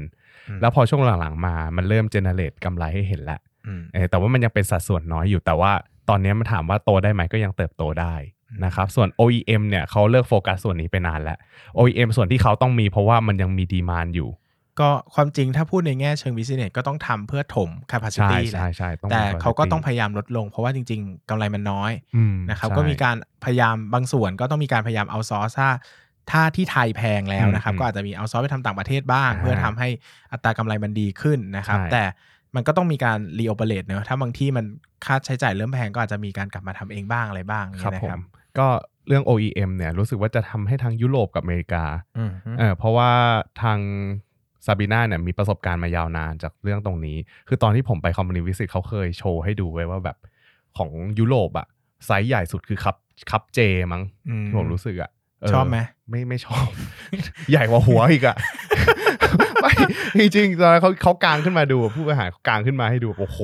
[0.48, 5.72] อืมแล้วพอช่วงหลังๆมามันเริ่ม generate กำไรให้เห็นแล้วอืมเออแต่ว่ามันยังเป็นสัดส่วนน้อยอยู่แต่ว่า
[6.10, 11.38] ตอนนี้มันถามว่าโตได้ไหมก็ยังเติบโตได้อืม นะครับส่วน OEM เนี่ยเขาเลิกโฟกัสส่วนนี้ไปนานแล้ว
[11.78, 14.30] OEM ส่วนที่เขาต้องมีเพราะว่ามันยังมีดีมานอยู่
[14.80, 17.70] ก็ความจริงถ้าพูดในแง่เชิง business ก็ต้องทำเพื่อถม
[18.18, 25.70] ใช่ capacity แหละใช่ใช่ต้องมีแต่เขาก็ quality ต้องพยายามลดลง เพราะว่าจริง ๆกำไรมันน้อยอืมนะครับใช่ก็มีการพยายามบางส่วนก็ต้องมีการพยายามเอาซอร์ถ้า
[26.32, 29.90] ถ้าที่ไทยแพงแล้วนะครับอืมก็อาจจะมีเอาซอร์ไปทำต่างประเทศบ้างอ่าเพื่อทำให้
[30.32, 32.04] อัตรากำไรมันดีขึ้นนะครับใช่แต่
[32.56, 34.66] มันก็ต้องมีการ reoperate เนอะถ้าบางที่มัน
[35.06, 38.22] ค่าใช้จ่ายเริ่มแพงก็อาจจะมีการกลับมาทำเองบ้างอะไรบ้างอย่างครับเงี้ยผนะคมรับ
[38.60, 38.68] ก็
[39.08, 41.84] เรื่อง OEM เนี่ยรู้สึกว่าจะทำให้ทางยุโรปกับอเมริกา
[42.18, 43.12] อืมฮึเออเพราะว่า
[43.62, 43.80] ทาง
[44.66, 47.18] ซาบีนาเนี่ยมีประสบการณ์มายาวนานจากเรื่องตรงนี้
[47.48, 50.18] คือตอนที่ผมไป company visit เขาเคยโชว์ให้ดูไว้ว่าแบบ
[50.78, 51.68] ของยุโรปอะ
[52.06, 52.96] ไซส์ใหญ่สุดคือคัพ
[53.32, 53.60] คัพ J
[53.92, 55.10] มั้งอืมที่ผมรู้สึกอะ
[55.50, 55.78] เชอบไหม
[56.10, 56.68] ไม่ไม่ชอบ
[57.52, 58.36] ใหญ่กว่าหัวอีกอะ
[59.62, 59.72] ไม่
[60.36, 63.40] จริงๆตอนนั้นเขาเขากางขึ้นมาดูผู้บริหารเขากางขึ้นมาให้ดูโอ้โห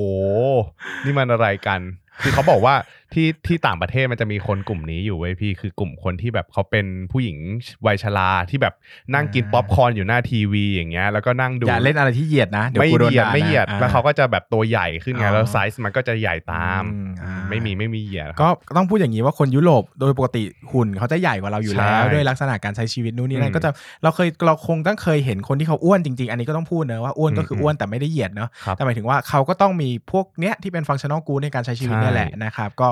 [1.04, 1.80] นี่มันอะไรกัน
[2.22, 2.74] คือเขาบอกว่า
[3.14, 7.38] ที่ที่ต่างประเทศมันจะมีคนกลุ่มนี้อยู่ไว้ยพี่คือกลุ่มคนที่แบบเขาเป็นผู้หญิง
[7.86, 8.74] วัยชราที่แบบ
[9.14, 23.70] นั่งกินอ่าป๊อปคอร์นอยู่หน้าทีวีอย่างเงี้ยแล้วก็นั่งดูอย่าเล่นอะไรที่เหยียดนะเดี๋ยวไม่กูโดนเหยียดด่าไม่เหยียดนะแล้วเขาก็จะแบบตัวใหญ่ขึ้นไงอ๋อแล้วไซส์มันก็จะใหญ่ตามอืมอ่าไม่มีไม่มีเหยียดครับก็ต้องพูดอย่างนี้ว่าคนยุโรปโดยปกติหุ่นเขาจะใหญ่กว่าเราอยู่แล้วใช่ด้วยลักษณะการใช้ชีวิตนู่นนี่นั่อืนมก็จะ
[24.02, 32.88] เราเคยเราคงต้องเคยเห็นคนที่เขาอ้วนจริง ๆ อันนี้ก็ต้องพูดเนอะว่าอ้วนก็คือมอ้วนแต่ไม่ได้เหยียดเนอะครับแต่หมายถึงว่าเขาก็ต้องมีพวกเนี้ยที่เป็นฟังชั่นอลกูในการใช้ชีวิตใช่เนี่ยแหละนะครับก็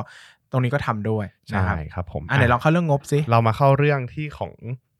[0.52, 4.52] ตรงนี้ก็ทำด้วยนะใช่ครับครับผมอะไหนลองเข้าเรื่องงบสิเรามาเข้าเรื่องที่ของ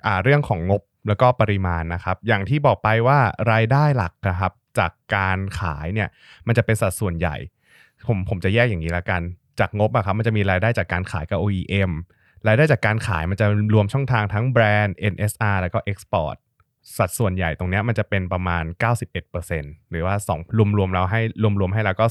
[0.07, 3.19] อ่าเรื่องของงบแล้วก็ปริมาณนะครับ อย่างที่บอกไปว่า
[3.53, 6.09] รายได้หลักนะครับจากการขายเนี่ย
[6.47, 7.37] มันจะเป็นสัดส่วนใหญ่
[8.07, 9.23] ผมผมจะแยกอย่างนี้ละกัน
[9.61, 11.91] จากงบอะครับมันจะมีรายได้จากการขายกับ OEM
[12.47, 16.37] รายได้จากการขายมันจะรวมช่องทางทั้งแบรนด์ NSR แล้วก็ Export
[16.99, 18.65] สัดส่วนใหญ่ตรงเนี้ยมันจะเป็นประมาณ
[19.27, 21.21] 91%หรือว่า2รวมๆแล้วให้
[21.61, 22.07] รวมๆให้แล้วก็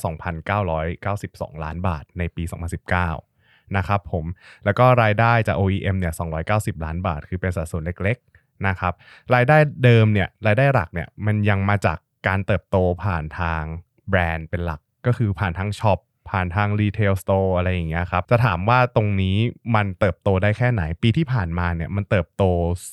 [0.80, 2.44] 2,992 ล้านบาทในปี
[2.90, 3.31] 2019
[3.78, 4.26] นะครับผม
[4.66, 6.14] แล้วก็รายได้จาก OEM เนี่ย
[6.48, 8.94] 290 ล้านบาท คือเป็นสัดส่วนเล็กๆนะครับ
[9.34, 11.98] รายได้เดิมเนี่ยรายได้หลักเนี่ยมันยังมาจาก
[12.28, 13.64] การเติบโตผ่านทาง
[14.10, 19.38] แบรนด์เป็นหลักก็คือผ่านทางช็อปผ่านทาง retail store อะไรอย่างเงี้ยครับจะถามว่าตรงนี้
[19.76, 22.44] มันเติบโตได้แค่ไหนปีที่ผ่านมาเนี่ยมันเติบโต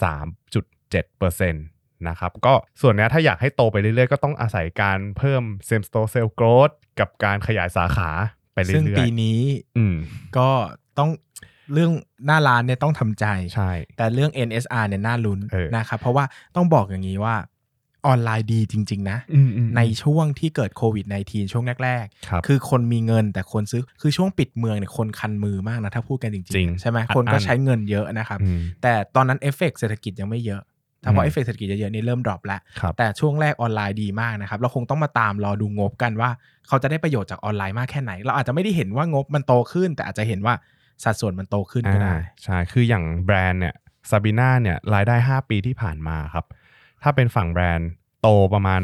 [0.03, 8.11] 3.7%นะครับก็ส่วนนี้ถ้าอยากให้โตไปเรื่อยๆ ก็ต้องอาศัยการเพิ่ม same store sales growth กับการขยายสาขา
[8.59, 9.41] ไปเรื่อยๆซึ่งปีนี้
[9.79, 9.97] อืม
[10.37, 10.49] ก็
[10.99, 11.11] ต้อง
[11.73, 11.93] เรื่อง
[12.27, 16.25] หน้าร้านเนี่ยต้องทำใจใช่แต่เรื่อง NSR เนี่ยน่าลุ้นเออนะครับเพราะว่า
[16.57, 17.37] ต้องบอกอย่างนี้ว่า
[18.07, 30.63] ออนไลน์ดีจริง ๆ นะอืมอืมในช่วงที่เกิดโควิด -19 ช่วงแรกครับๆคือคนมีเงินแต่คนซื้อคือช่วงปิดเมืองเนี่ยคนคันมือมากนะ ถ้าพูดกันจริงจริงๆใช่ไหมอัดคนก็อั้นใช้เงินเยอะนะครับอืมแต่ตอนนั้นเอฟเฟกต์เศรษฐกิจยังไม่เยอะ
[31.09, 36.31] ถ้าพออืมเอฟเฟกต์เศรษฐกิจเยอะๆนี่เริ่ม drop แล้วครับแต่ช่วงแรกออนไลน์ดีมากนะครับ เราคงต้องมาตามรอดูงบกันว่า
[36.69, 40.55] เขาจะได้ประโยชน์จากออนไลน์มากแค่ไหน เราอาจจะไม่ได้เห็นว่างบมันโตขึ้น แต่อาจจะเห็นว่า
[41.05, 43.75] สัดส่วนมันโตขึ้นก็ได้อ่าใช่ คืออย่างแบรนด์เนี่ย
[44.11, 46.45] ซาบีนาเนี่ยรายได้ 5 ปีที่ผ่านมาครับ
[47.03, 47.91] ถ้าเป็นฝั่งแบรนด์
[48.23, 48.81] โตประมาณ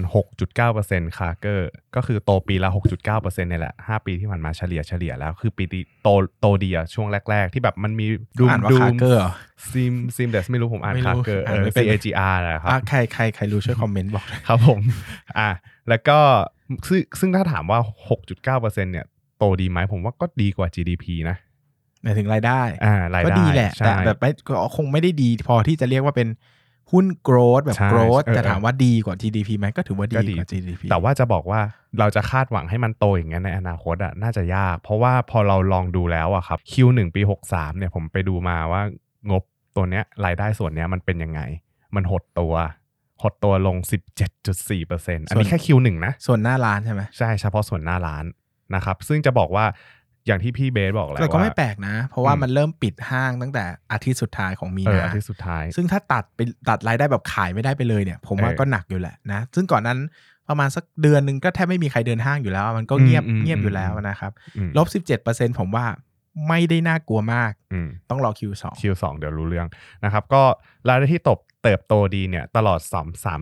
[0.57, 6.09] 6.9% CAGR ก็คือโตปีละ 6.9%เนี่ยแหละ 5 ปีที่ผ่านมาเฉลี่ยเฉลี่ยแล้ว คือปีที่โต
[6.41, 8.07] โตดีอะช่วงแรก ๆ ที่แบบมันมี
[8.39, 9.33] ดูอ่านว่าดู CAGR เหรอ
[9.71, 14.81] ซิมซิมเดสไม่รู้ผมอ่านไม่รู้ CAGR อ่าเอนอไม่เป็น C A G R นะครับอะใครใครใครรู้ช่วยคอมเมนต์บอกด้วยครับผม
[15.39, 15.51] อะ
[15.89, 16.19] แล้วก็
[16.89, 17.81] ซึ่งซึ่งถ้าถามว่า
[18.17, 19.07] 6.9%เนี่ย
[19.39, 21.37] โตดีไหมผมว่าก็ดีกว่า GDP นะ
[22.03, 26.29] หมายถึงรายได้อ่ารายก็ได้ดีแหละใช่แต่แบบไม่ก็คงไม่ได้ดีพอที่จะเรียกว่าเป็น
[26.95, 31.61] หุ้น growth แบบใช่ growth เออแต่ถามว่าดีกว่า GDP ไหมก็ถือว่าดีก็ดีกว่า GDP แต่ว่าจะบอกว่า
[31.99, 38.83] เราจะคาดหวังให้มันโตอย่างนั้นในอนาคตอะน่าจะยาก เพราะว่าพอเราลองดูแล้วอะครับ Q1 ปี 63เนี่ยผมไปดูมาว่า
[39.31, 39.43] งบ
[39.77, 41.41] ตัวเนี้ยรายได้ส่วนเนี้ยมันเป็นยังไง
[41.95, 42.55] มันหดตัว
[43.23, 43.77] หดตัวลง
[44.35, 48.25] 17.4%อันนี้แค่ Q1 นะ ส่วนหน้าร้านใช่ไหมใช่เฉพาะส่วนหน้าร้าน
[48.75, 49.65] นะครับซึ่งจะบอกว่า
[50.27, 59.99] อย่างที่พี่เบสบอกแล้วแต่ก็ไม่ว่าแปลกนะ เพราะว่าอืมมันเริ่มปิดห้างตั้งแต่อาทิตย์สุดท้ายของมีเออนาอาทิตย์สุดท้าย ซึ่งถ้าตัดไปตัดรายได้แบบขายไม่ได้ไปเลยเนี่ย ผมว่าเออก็หนักอยู่แหละนะ ซึ่งก่อนนั้น
[60.49, 65.87] ประมาณสักเดือนหนึ่งก็แทบไม่มีใครเดินห้างอยู่แล้ว มันก็เงียบอืมอืมเงียบอยู่อืมแล้วนะครับอืมลบสิบเจ็ดเปอร์เซ็นผมว่า
[66.49, 69.67] ไม่ได้น่ากลัวมากอืมต้องรอ Q2 Q2 เดี๋ยวรู้เรื่อง
[70.05, 70.43] นะครับ ก็
[70.89, 73.41] รายได้ที่ตบ เติบโตดีเนี่ยตลอด3 3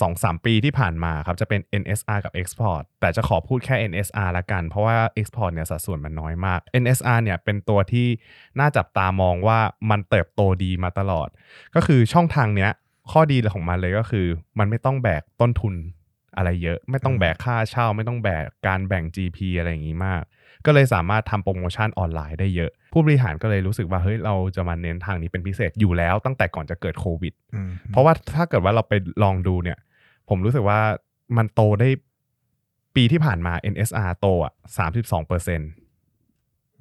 [0.00, 8.08] 2 3 ปีที่ผ่านมาครับจะเป็น NSR กับ Export แต่จะขอพูดแค่ NSR ละกัน เพราะว่า Export เนี่ยสัดส่วนมันน้อยมาก NSR เนี่ยเป็นตัวที่
[8.58, 9.58] น่าจับตามองว่า
[9.90, 11.28] มันเติบโตดีมาตลอด
[11.74, 12.70] ก็คือช่องทางเนี้ย
[13.10, 14.26] ข้อดีของมันเลยก็คือ
[14.58, 15.74] มันไม่ต้องแบกต้นทุน
[16.36, 20.22] อะไรเยอะ ไม่ต้องแบกค่าเช่า ไม่ต้องแบกการแบ่ง GP อะไรอย่างนี้มาก
[20.66, 28.92] ก็เลยสามารถทำโปรโมชั่นออนไลน์ได้เยอะ ผู้บริหารก็เลยรู้สึกว่าเฮ้ยเราจะมาเน้นทางนี้เป็นพิเศษอยู่แล้วตั้งแต่ก่อนจะเกิดโควิดอืมเพราะว่าถ้าเกิดว่าเราไป
[29.22, 29.78] ลองดูเนี่ย
[30.28, 30.80] ผมรู้สึกว่า
[31.36, 31.88] มันโตได้
[32.96, 34.52] ปีที่ผ่านมา NSR โตอะ
[34.90, 35.70] 32เปอร์เซ็นต์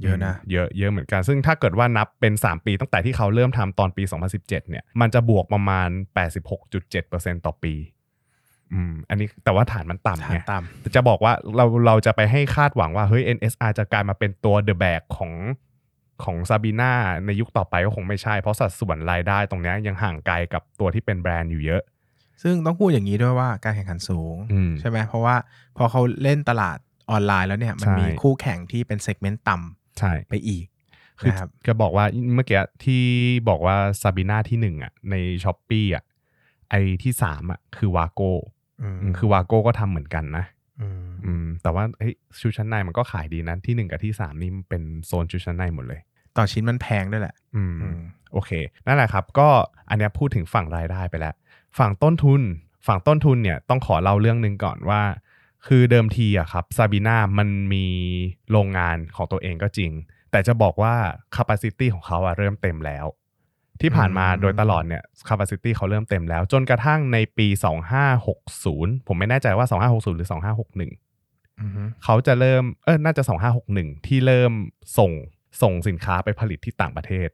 [0.01, 4.03] เยอะนะเยอะเยอะเหมือนกัน ซึ่งถ้าเกิดว่านับเป็น 3 ปีตั้งแต่ที่เขาเริ่มทำตอนปี
[4.35, 5.89] 2017 เนี่ย มันจะบวกประมาณ
[6.67, 7.73] 86.7%ต่อปี
[8.73, 15.31] อืมอันนี้แต่ว่าฐานมันต่ำฐานไงต่แต่จะบอกว่าเราเราจะไปให้คาดหวังว่าเฮ้ย NSR จะกลายมาเป็นตัวเดอะแบกของ
[16.23, 16.93] ของซาบีนา
[17.25, 25.35] ในยุคต่อไปก็คงไม่ใช่ เพราะสัดส่วนรายได้ตรงเนี้ยยังห่างไกลกับตัวที่เป็นแบรนด์อยู่เยอะำซึ่งต้องพูดอย่างนี้ด้วยว่าการแข่งขันสูงอืมใช่ไหมเพราะว่า
[25.77, 26.77] พอเขาเล่นตลาด
[27.11, 29.57] ออนไลน์แล้วเนี่ยมันใช่มีคู่แข่งที่เป็น segment ต่
[29.99, 30.65] ใช่ำไปอีก
[31.19, 33.03] คือนะครับจะบอกว่าเมื่อกี้ที่
[33.49, 36.03] บอกว่าซาบีนาที่หนึ่งอะในช้อปปีอะ
[36.69, 38.56] ไอที่สามอะคือวาโก้อืม
[39.17, 40.45] คือวาโก้ก็ทำเหมือนกันนะ
[40.81, 46.01] อืมอืมแต่ว่าเฮ้ยชุดชั้นในมันก็ขายดีนะที่หนึ่งกับที่สามนี่มันเป็นโซนชุดชั้นในหมดเลย
[46.37, 47.99] ต่อชิ้นมันแพงด้วยแหละ อืมอืม
[48.31, 48.51] โอเค
[48.87, 49.49] นั่นแหละครับ ก็
[49.89, 51.35] อันเนี้ยพูดถึงฝั่งรายได้ไปแล้ว
[51.77, 52.41] ฝั่งต้นทุน
[52.87, 55.01] ฝั่งต้นทุนเนี่ยต้องขอเล่าเรื่องหนึ่งก่อนว่า
[55.67, 57.85] คือเดิมทีอะครับซาบีนามันมี
[58.51, 59.91] โรงงานของตัวเองก็จริง
[60.31, 60.93] แต่จะบอกว่า
[61.35, 63.05] capacity ของเขาอะเริ่มเต็มแล้ว
[63.81, 67.47] ที่ผ่านมาอืมโดยตลอดเนี่ย capacity เขาเริ่มเต็มแล้ว จนกระทั่งในปี
[68.27, 73.23] 2560 ผมไม่แน่ใจว่า 2560 หรือ 2561อือฮึเขาจะเริ่มเออน่าจะ
[73.65, 74.51] 2561 ที่เริ่ม
[74.97, 75.11] ส่ง
[75.61, 77.29] ส่งสินค้าไปผลิตที่ต่างประเทศ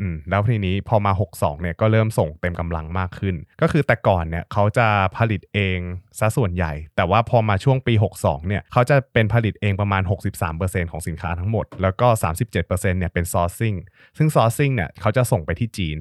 [0.00, 5.78] อืมแล้วทีนี้พอมา 62เนี่ยก็เริ่มส่งเต็มกำลังมากขึ้น ก็คือแต่ก่อนเนี่ยเขาจะผลิตเอง
[6.18, 10.02] ซะส่วนใหญ่ แต่ว่าพอมาช่วงปี 62เนี่ยเขาจะเป็นผลิตเองประมาณ
[10.50, 12.08] 63%ของสินค้าทั้งหมด แล้วก็
[12.44, 13.74] 37%เนี่ยเป็น sourcing
[14.18, 15.98] ซึ่ง sourcing เนี่ยเขาจะส่งไปที่จีน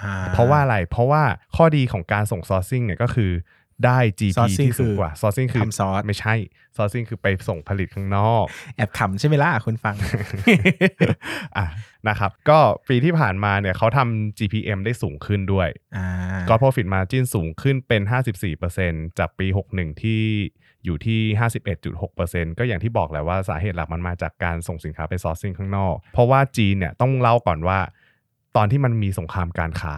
[0.00, 1.22] อ่าเพราะว่าอะไรเพราะว่า
[1.56, 3.30] ข้อดีของการส่ง sourcing เนี่ยก็คือ
[3.84, 6.34] ได้ GP sourcing ที่สูงกว่า sourcing คือทำซอสไม่ใช่
[6.76, 8.44] sourcing คือไปส่งผลิตข้างนอก
[8.76, 9.96] แอบขำใช่ไหมล่ะคุณฟัง
[11.56, 11.66] อะ
[12.08, 16.06] นะครับ ก็ปีที่ผ่านมาเนี่ยเขาทำ GPM ได้สูงขึ้นด้วยอ่า
[16.48, 18.02] ก็ profit margin สูงขึ้นเป็น
[18.60, 20.22] 54%จากปี 61 ที่
[20.84, 21.20] อยู่ที่
[21.90, 27.78] 51.6%ก็อย่างที่บอกแหละว่าสาเหตุหลักมันมาจากการส่งสินค้าไป sourcing ข้างนอก เพราะว่าจีนเนี่ยต้องเล่าก่อนว่า
[28.56, 29.94] ตอนที่มันมีสงครามการค้า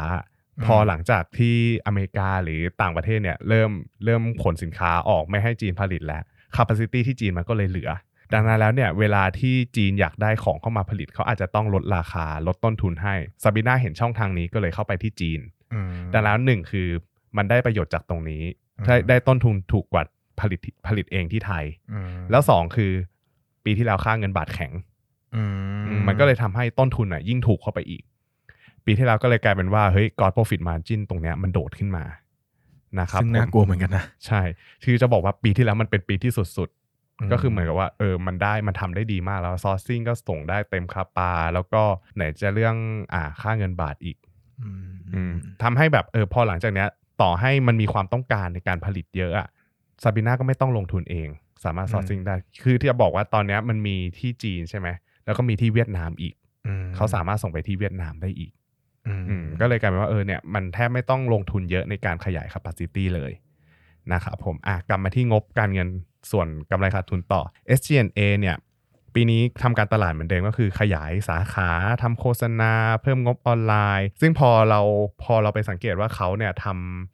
[0.65, 3.71] พอหลังจากที่อเมริกาหรือต่างประเทศเนี่ยเริ่ม
[4.05, 6.23] เริ่มขนสินค้าออกไม่ให้จีนผลิตแล้ว
[6.57, 7.91] capacity ที่จีนมันก็เลยเหลือ
[8.35, 15.41] ดังนั้นแล้วเนี่ยเวลาที่จีนอยากได้ของเข้ามาผลิตเขาอาจจะต้องลดราคาลดต้นทุนให้ซาบิน่าเห็นช่องทางนี้ก็เลยเข้าไปที่จีน
[15.73, 16.89] อืมดังนั้นหนึ่งคือ
[17.37, 18.43] มันได้ประโยชน์จากตรงนี้
[18.79, 20.03] อืมได้ได้ต้นทุนถูกกว่า
[20.41, 22.93] ผลิตผลิตเองที่ไทยอืมแล้วสองคือ
[23.65, 24.73] ปีที่แล้วค่าเงินบาทแข็ง
[25.37, 25.43] อื
[25.89, 28.03] มมันก็เลยทำให้ต้นทุนอะยิ่งถูกเข้าไปอีก
[28.87, 32.05] ปีที่แล้วก็เลยกลายเป็นว่าเฮ้ย God profit margin ตรงเนี้ยมันโดดขึ้นมา
[33.01, 34.41] นะครับซึ่งน่ากลัวเหมือนกันนะ ใช่
[34.85, 36.69] คือจะบอกว่าปีที่แล้วมันเป็นปีที่สุด
[37.21, 41.83] อืมๆก็คือเหมือนกับว่าเออมันได้มันทำได้ดีมากแล้วซอร์ซิ่งก็ส่งได้เต็มคาปา แล้วก็
[42.17, 42.77] ไหนจะเรื่อง
[43.15, 44.17] อ่าค่าเงินบาทอีก
[44.63, 46.89] อืมอืมทำให้แบบเออพอหลังจากเนี้ย
[47.23, 49.49] ต่อให้มันมีความต้องการในการผลิตเยอะอะ
[50.03, 51.29] ซาบิน่าก็ไม่ต้องลงทุนเอง
[51.65, 54.89] สามารถซอร์ซิ่งได้ คือที่จะบอกว่าตอนเนี้ยมันมีที่จีนใช่ไหม
[55.25, 56.35] แล้วก็มีที่เวียดนามอีก
[56.67, 58.60] อืมเขาสามารถส่งไปที่เวียดนามได้อีกอืมอืม
[59.61, 63.33] ก็เลยกลายเป็นว่าเออเนี่ยมันแทบไม่ต้องลงทุนเยอะในการขยาย capacity เลย
[64.13, 65.89] นะครับผมอะกลับมาที่งบการเงิน
[66.31, 67.43] ส่วนกำไรขาดทุนต่อ
[67.79, 68.57] S G N A เนี่ย
[69.15, 71.71] ปีนี้ทำการตลาดเหมือนเดิมก็คือขยายสาขา
[72.03, 74.81] ทำโฆษณา เพิ่มงบออนไลน์ ซึ่งพอเรา
[75.23, 76.67] พอเราไปสังเกตว่าเขาเนี่ยท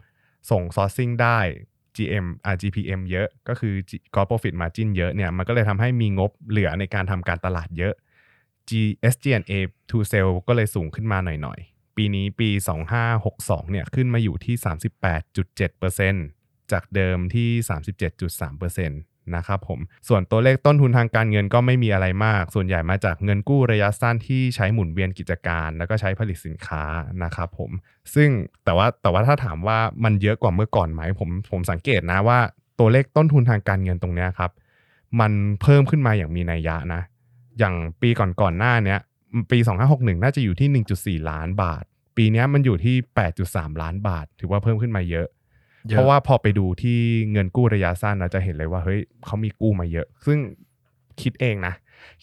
[0.02, 1.38] ำส่ง sourcing ได้
[1.96, 3.74] GM อะ G P M เยอะก็คือ
[4.14, 7.94] gross profit margin เยอะเนี่ยมันก็เลยทำให้มีงบเหลือในการทำการตลาดเยอะ
[8.68, 9.52] GSGNA
[9.90, 11.58] to sale ก็เลยสูงขึ้นมาหน่อย
[11.96, 12.50] ปีนี้ปี
[13.10, 14.54] 2562 เนี่ยขึ้นมาอยู่ที่
[16.18, 17.48] 38.7%จากเดิมที่
[18.88, 26.82] 37.3%นะครับผม ส่วนตัวเลขต้นทุนทางการเงินก็ไม่มีอะไรมาก ส่วนใหญ่มาจากเงินกู้ระยะสั้นที่ใช้หมุนเวียนกิจการ แล้วก็ใช้ผลิตสินค้า
[27.24, 27.70] นะครับผม
[28.14, 28.30] ซึ่ง
[28.64, 32.38] แต่ว่าแต่ว่าถ้าถามว่ามันเยอะกว่าเมื่อก่อนไหมผมผมสังเกตนะว่า
[32.78, 34.50] ตัวเลขต้นทุนทางการเงินตรงเนี้ยครับ
[35.20, 35.32] มัน
[35.62, 37.02] เพิ่มขึ้นมาอย่างมีนัยยะนะ
[37.58, 39.00] อย่างปีก่อนๆหน้าเนี้ย
[39.50, 39.58] ปี
[39.90, 41.84] 2561 น่าจะอยู่ที่ 1.4 ล้านบาท
[42.16, 42.96] ปีเนี้ยมันอยู่ที่
[43.38, 45.28] 8.3 ล้านบาท ถือว่าเพิ่มขึ้นมาเยอะ
[45.88, 46.98] เยอะ เพราะว่าพอไปดูที่
[47.32, 50.38] เงินกู้ระยะสั้นเราจะเห็นเลยว่าเฮ้ยเขามีกู้มาเยอะ ซึ่ง
[51.22, 51.74] คิดเองนะ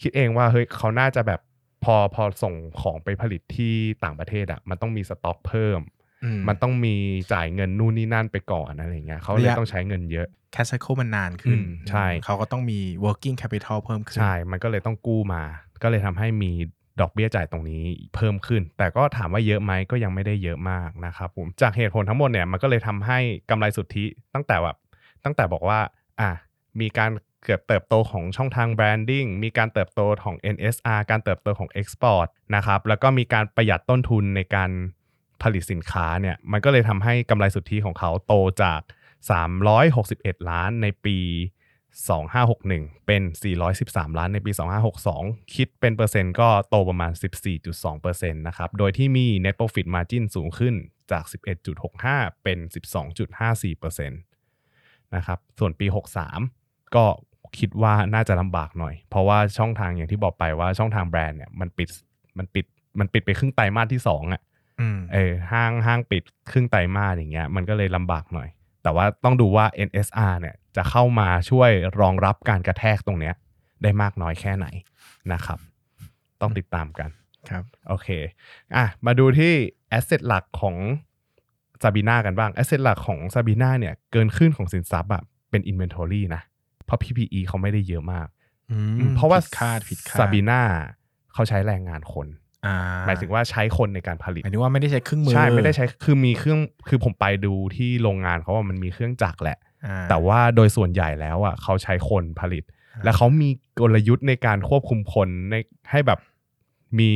[0.02, 1.40] คิดเองว่าเฮ้ยเขาน่าจะแบบ
[1.84, 3.74] พอพอส่งของไปผลิตที่
[4.04, 5.80] ต่างประเทศอะมันต้องมีสต็อกเพิ่ม
[6.24, 6.94] อืมมันต้องมี
[7.32, 15.42] จ่ายเงินนู่นนี่นั่นไปก่อนอะไรอย่างเงี้ยเขาเลยระยะต้องใช้เงินเยอะ แคสไซเคิลมันนานขึ้นอืมใช่เขาก็ต้องมี working capital เพิ่มขึ้น ใช่ มันก็เลยต้องกู้มา
[15.82, 16.52] ก็เลยทำให้มี
[17.00, 17.82] ดอกเบี้ยจ่ายตรงนี้
[18.14, 23.18] เพิ่มขึ้น แต่ก็ถามว่าเยอะไหมก็ยังไม่ได้เยอะมากนะครับผมจากเหตุผลทั้งหมดเนี่ยมันก็เลยทำให้
[23.50, 24.04] กำไรสุทธิ
[24.34, 24.76] ตั้งแต่แบบ
[25.24, 25.78] ตั้งแต่บอกว่า
[26.20, 26.30] อะ
[26.80, 27.10] มีการ
[27.44, 34.70] เกิดเติบโตของช่องทางแบรนดิ้งมีการเติบโตของ NSR การเติบโตของ Export นะครับแล้วก็มีการประหยัดต้นทุนในการ
[35.42, 38.80] ผลิตสินค้าเนี่ยมันก็เลยทำให้กำไรสุทธิของเขาโตจาก
[39.64, 41.18] 361 ล้านในปี
[42.02, 43.22] 2561 เป็น
[43.70, 44.52] 413 ล้านในปี
[45.02, 47.12] 2562 คิดเป็นเปอร์เซ็นต์ก็โตประมาณ
[47.72, 50.74] 14.2%นะครับ โดยที่มี net profit margin สูงขึ้น
[51.10, 51.24] จาก
[51.84, 52.58] 11.65 เป็น
[53.26, 55.86] 12.54%นะครับ ส่วนปี
[56.40, 57.04] 63 ก็
[57.58, 61.88] คิดว่าน่าจะลำบากหน่อย เพราะว่าช่องทางอย่างที่บอกไปว่าช่องทางแบรนด์เนี่ยมันปิด
[62.38, 62.64] มันปิด
[62.98, 64.42] มันปิดไปครึ่งไตรมาสที่ 2อะ
[64.80, 68.48] อืมเออห้างห้างปิดครึ่งไตรมาสอย่างเงี้ยมันก็เลยลำบากหน่อย
[68.82, 73.34] แต่ว่าต้องดูว่า NSR เนี่ย จะเข้ามาช่วยรองรับการกระแทกตรงเนี้ย
[73.82, 74.66] ได้มากน้อยแค่ไหน
[75.32, 75.58] นะครับ
[76.40, 77.10] ต้องติดตามกัน
[77.50, 78.08] ครับโอเค
[78.76, 79.52] อะมาดูที่
[79.98, 80.76] asset หลักของ
[81.82, 86.42] ซาบีนากันบ้าง asset หลักของซาบีนาเนี่ยเกินครึ่งของสินทรัพย์อะเป็น inventory นะ
[86.84, 88.26] เพราะ PPE เขาไม่ได้เยอะมาก
[88.70, 90.60] อืมเพราะว่าผิดคาดผิดคาดซาบีนา
[91.32, 92.26] เขาใช้แรงงานคน
[92.66, 99.73] อ่าหมายถึงว่าใช้คนในการผลิตหมายถึงว่าไม่ได้ใช้เครื่องมือใช่ไม่ได้ใช้คือมีเครื่องคือผมไปดูที่โรงงานเขาว่ามันมีเครื่องจักรแหละอ่า
[100.08, 103.48] แต่ว่าโดยส่วนใหญ่แล้วอะเขาใช้คนผลิตอ่าและเขามี
[103.80, 105.54] กลยุทธ์ในการควบคุมคนใน
[105.90, 106.18] ให้แบบ
[106.98, 107.10] มี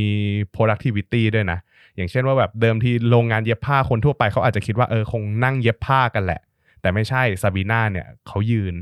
[0.54, 1.58] productivity ด้วยนะ
[1.96, 6.40] อย่างเช่นว่าแบบเดิมทีโรงงานเย็บผ้าคนทั่วไปเขาอาจจะคิดว่าเออคงนั่งเย็บผ้ากันแหละ
[6.80, 8.74] แต่ไม่ใช่ซาบีนาเนี่ยเขายืน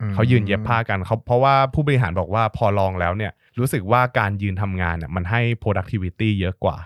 [0.00, 6.76] อืมเขายืนเย็บผ้ากันเขาเพราะว่าผู้บริหารบอกว่าพอลองแล้วเนี่ยรู้สึกว่าการยืนทำงานเนี่ยมันให้ productivity เยอะกว่า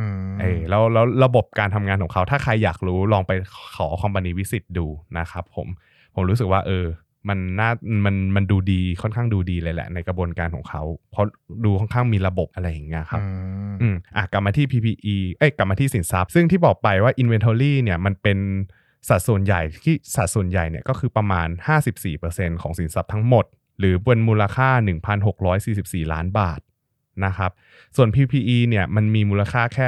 [0.00, 3.32] อืมเออแล้วแล้วระบบการทำงานของเขาถ้าใครอยากรู้ลองไป
[3.76, 4.86] ขอคอมพานีวิสิตดู
[5.18, 5.68] นะครับผม
[6.14, 6.86] ผมรู้สึกว่า เออ
[7.28, 7.70] มันน่า
[8.04, 11.26] มันมันดูดีค่อนข้างดูดีเลยแหละ ในกระบวนการของเขา เพราะ
[11.64, 13.26] ดูค่อนข้างมีระบบอะไรอย่างเงี้ยครับอื
[13.72, 18.38] มอืมอะกลับมาที่ PPE เอ้ยกลับมาที่สินทรัพย์ ซึ่งที่บอกไปว่า Inventory เนี่ยมันเป็น
[19.08, 21.48] สัดส่วนใหญ่ที่สัดส่วนใหญ่เนี่ยก็คือประมาณ
[22.04, 23.44] 54%ของสินทรัพย์ทั้งหมด
[23.78, 24.68] หรือเป็นมูลค่า
[25.40, 26.60] 1,644 ล้านบาท
[27.24, 27.50] นะครับ
[27.96, 29.86] ส่วน PPE เนี่ยมันมีมูลค่าแค่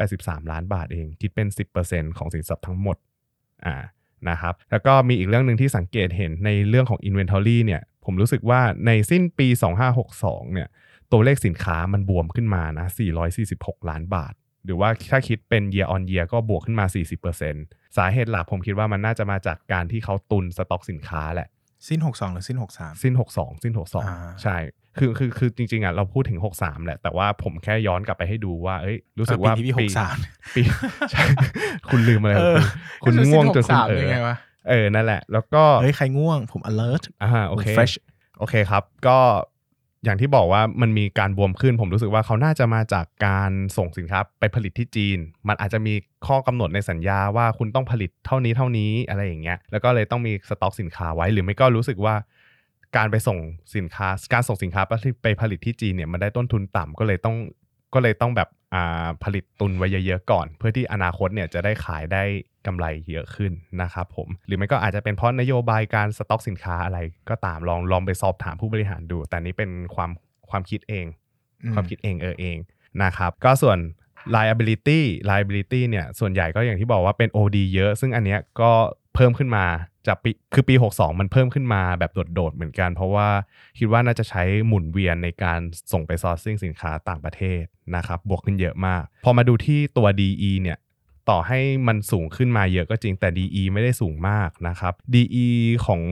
[0.00, 1.48] 283 ล้านบาทเอง คิดเป็น
[1.82, 2.96] 10%ของสินทรัพย์ทั้งหมด
[3.64, 3.74] อ่า
[4.30, 9.48] นะครับแล้วก็มีอีกเรื่องหนึ่งที่สังเกตเห็นในเรื่องของ Inventory เนี่ยผมรู้สึกว่าในสิ้นปี
[10.00, 10.68] 2562เนี่ย
[11.12, 12.86] ตัวเลขสินค้ามันบวมขึ้นมานะ
[13.38, 14.32] 446 ล้านบาท
[14.64, 16.86] หรือว่าถ้าคิดเป็น year on year ก็บวกขึ้นมา
[17.40, 21.48] 40%สาเหตุหลักผมคิดว่ามันน่าจะมาจากการที่เขาตุนสต็อกสินค้าแหละ
[21.88, 23.72] สิ้น 62 หรือสิ้น 63 สิ้น 62 สิ้น
[24.06, 24.56] อ่า62 ใช่
[24.98, 30.62] คือคือคือจริงๆอะเราพูดถึง 63 แหละ แต่ว่าผมแค่ย้อนกลับไปให้ดูว่าเอ้ยรู้สึกว่าปีนี้พี่63ปี
[31.10, 31.24] ใช่
[31.88, 32.56] คุณลืมอะไรเออ
[33.04, 34.36] คุณคุณง่วงจนคุณ63เอได้ไงอวะ
[34.68, 37.94] เออนั่นแหละ แล้วก็เฮ้ยใครง่วงผม alert อ่าโอเคผม fresh
[38.38, 39.18] โอเคครับ ก็
[40.04, 45.94] อย่างที่บอกว่ามันมีการบวมขึ้น ผมรู้สึกว่าเขาน่าจะมาจากการส่งสินค้าไปผลิตที่จีน มันอาจจะมี
[46.26, 52.14] ข้อกำหนดในสัญญาว่าคุณต้องผลิตเท่านี้เท่านี้อะไรอย่างเงี้ยแล้วก็เลยต้องมีสต็อกสินค้าไว้หรือไม่ก็รู้สึกว่า
[52.96, 53.38] การไปส่ง
[53.76, 54.82] สินค้า การส่งสินค้า
[55.22, 57.36] ไปผลิตที่จีนเนี่ยมันได้ต้นทุนต่ำก็เลยต้อง
[57.94, 62.22] ก็เลยต้องแบบอ่าผลิตตุนไว้เยอะๆก่อน เพื่อที่อนาคตเนี่ยจะได้ขายได้
[62.66, 63.52] กำไรเยอะขึ้น
[63.82, 66.98] นะครับผม หรือไม่ก็อาจจะเป็นเพราะนโยบายการสต็อกสินค้าอะไร
[67.30, 70.10] ก็ตามลองลองไปสอบถามผู้บริหารดู แต่นี้เป็นความ
[70.50, 71.06] ความคิดเอง
[71.62, 72.56] อืมความคิดเองเออเอง
[73.02, 73.78] นะครับ ก็ส่วน
[74.36, 78.72] liability liability เนี่ยส่วนใหญ่ก็อย่างที่บอกว่าเป็น OD เยอะ ซึ่งอันเนี้ยก็
[79.14, 79.64] เพิ่มขึ้นมา
[80.06, 83.28] จากปีคือปี 62 มันเพิ่มขึ้นมาแบบโดดๆเหมือนกัน เพราะว่า
[83.78, 85.60] คิดว่าน่าจะใช้หมุนเวียนในการ
[85.92, 87.62] ส่งไป sourcing สินค้าต่างประเทศ
[87.96, 90.78] นะครับบวกขึ้นเยอะมาก พอมาดูที่ตัว DE เนี่ย
[91.28, 95.46] ต่อให้มันสูงขึ้นมาเยอะก็จริงแต่ DE ไม่ได้สูงมากนะครับ DE
[95.86, 96.02] ของ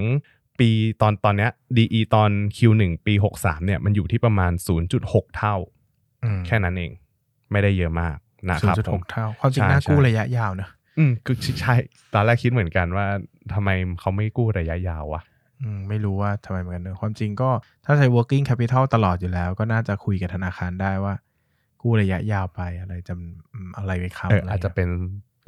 [0.59, 0.71] ปี
[1.03, 4.53] ตอนตอนเนี้ย DE ตอน Q1 ปี 63เนี่ยมันอยู่ที่ประมาณ
[4.95, 5.57] 0.6 เท่า
[6.25, 6.93] อืมแค่นั้นเอง
[7.51, 8.17] ไม่ได้เยอะมาก
[8.51, 11.75] นะครับผม0.6 เท่า ความจริงใช่น่ากู้ใช่ระยะยาวเนอะ อืมคือใช่
[12.15, 13.07] ตอนแรกคิดเหมือนกันว่า
[13.55, 15.23] ทำไมเขาไม่กู้ระยะยาววะ
[15.63, 17.51] อืมไม่รู้ว่าทำไมเหมือนกันเนอะความจริงก็
[17.85, 21.15] ถ้าใช้ working capital ตลอดอยู่แล้ว ก็น่าจะคุยกับธนาคารได้ว่า
[21.83, 23.15] กู้ระยะยาวไปอะไรจะ
[23.55, 24.89] อืมอะไรไปค้ำเออไรอาจจะเป็น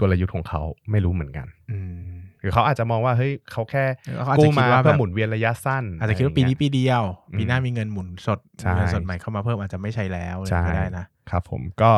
[0.00, 2.09] กลยุทธ์ของเขาไม่รู้เหมือนกัน อืม
[2.40, 3.85] หรือเขาอาจจะมองว่าเฮ้ยเขาแค่
[4.24, 11.92] เขาอาจจะกู้คิมาดว่าเพื่อแบบหมุนเวียนระยะสั้น อาจจะคิดว่าปีนี้อไรปีเดียวอืมปีหน้ามีเงินหมุนสดใช่มีเงินสดใหม่เข้ามาเพิ่มอาจจะไม่ใช่แล้วอะไรใช่ก็ได้นะครับผมก็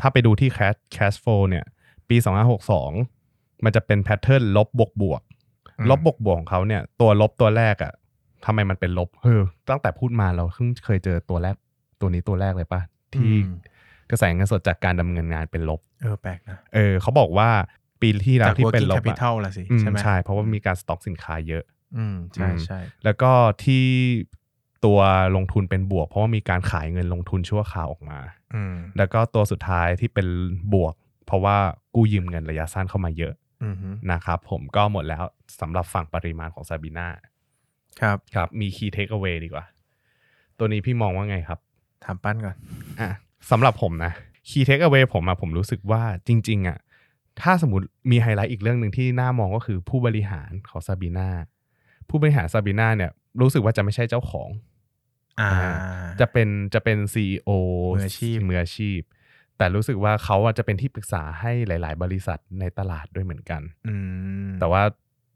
[0.00, 1.64] ถ้าไปดูที่ cash cash flow เนี่ย
[2.08, 2.16] ปี
[2.90, 5.22] 2562 มันจะเป็นแพทเทิร์นลบบวกบวก
[5.78, 7.92] อืมลบบวกบวกของเขาเนี่ย ตัวลบตัวแรกอะ
[8.44, 11.54] ทำไมมันเป็นลบเออตั้งแต่พูดมาเราเพิ่งเคยเจอตัวแรก
[12.00, 12.80] ตัวนี้ตัวแรกเลยปะ
[13.14, 13.50] ที่อืม
[14.10, 17.48] กระแสเงินสดจากการดำเนินงานเป็นลบ เออแปลกนะเออเขาบอกว่า
[18.00, 21.64] ปีที่แล้วจากที่เป็น working ลบอะ capital ละสิอืมใช่ไหมใช่ เพราะว่ามีการสต็อกสินค้าเยอะ
[21.96, 23.30] อืมใช่อืมใช่แล้วก็
[23.64, 23.84] ที่
[24.84, 24.98] ตัว
[25.36, 28.18] ลงทุนเป็นบวก เพราะว่ามีการขายเงินลงทุนชั่วคราวออกมา
[28.54, 30.26] อืมแล้วก็ตัวสุดท้ายที่เป็น
[30.74, 30.94] บวก
[31.26, 31.56] เพราะว่า
[31.94, 33.34] กู้ยืมเงินระยะสั้นเข้ามาเยอะ
[33.64, 35.24] อืมฮึนะครับผมก็หมดแล้ว
[35.60, 37.08] สำหรับฝั่งปริมาณของซาบีนา
[38.00, 39.64] ครับครับมี key takeaway ดีกว่า
[40.58, 41.58] ตัวนี้พี่มองว่าไงครับ
[42.04, 42.56] ถามปั้นก่อน
[43.00, 43.10] อะ
[43.50, 44.12] สำหรับผมนะ
[44.48, 46.78] key takeaway ผมอะผมรู้สึกว่าจริง ๆอะ
[47.42, 51.28] ถ้าสมมติมีไฮไลท์อีกเรื่องหนึ่งที่น่ามองก็คือผู้บริหารของซาบีนา
[52.08, 53.10] ผู้บริหารซาบีนาเนี่ย
[53.40, 54.48] รู้สึกว่าจะไม่ใช่เจ้าของ
[55.40, 55.50] อ่า
[56.20, 57.50] จะเป็นจะเป็น CEO
[57.96, 59.00] มืออาชีพมืออาชีพ
[59.58, 63.94] แต่รู้สึกว่าเขาอะจะเป็นที่ปรึกษาให้หลาย ๆ บริษัทในตลาดด้วยเหมือนกันอื
[64.46, 64.82] มแต่ว่า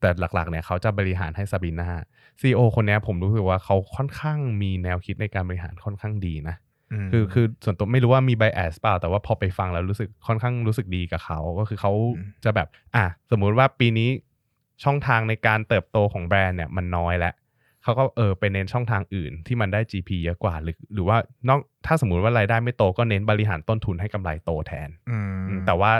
[0.00, 1.88] แต่หลัก ๆ เนี่ยเขาจะบริหารให้ซาบีนา
[2.40, 6.56] CEO คนเนี้ยผมรู้สึกว่าเขาค่อนข้างมีแนวคิดในการบริหารค่อนข้างดีนะ
[7.04, 14.08] มคือคือส่วนตัวไม่รู้ว่ามี bias เปล่า แต่ว่าพอไปฟังแล้วรู้สึกค่อนข้างรู้สึกดีกับเขา ก็คือเขาอืมจะแบบ อะสมมุติว่าปีนี้
[14.84, 17.34] ช่องทางในการเติบโตของแบรนด์เนี่ยมันน้อยแล้ว
[17.82, 21.16] เขาก็เออไปเน้นช่องทางอื่นที่มันได้ GP เยอะกว่าหรือ หรือว่า
[21.48, 25.92] นอกถ้าสมมุติว่ารายได้ไม่โตก็เน้นบริหารต้นทุนให้กำไรโตแทนอืมอืมแต่ว่า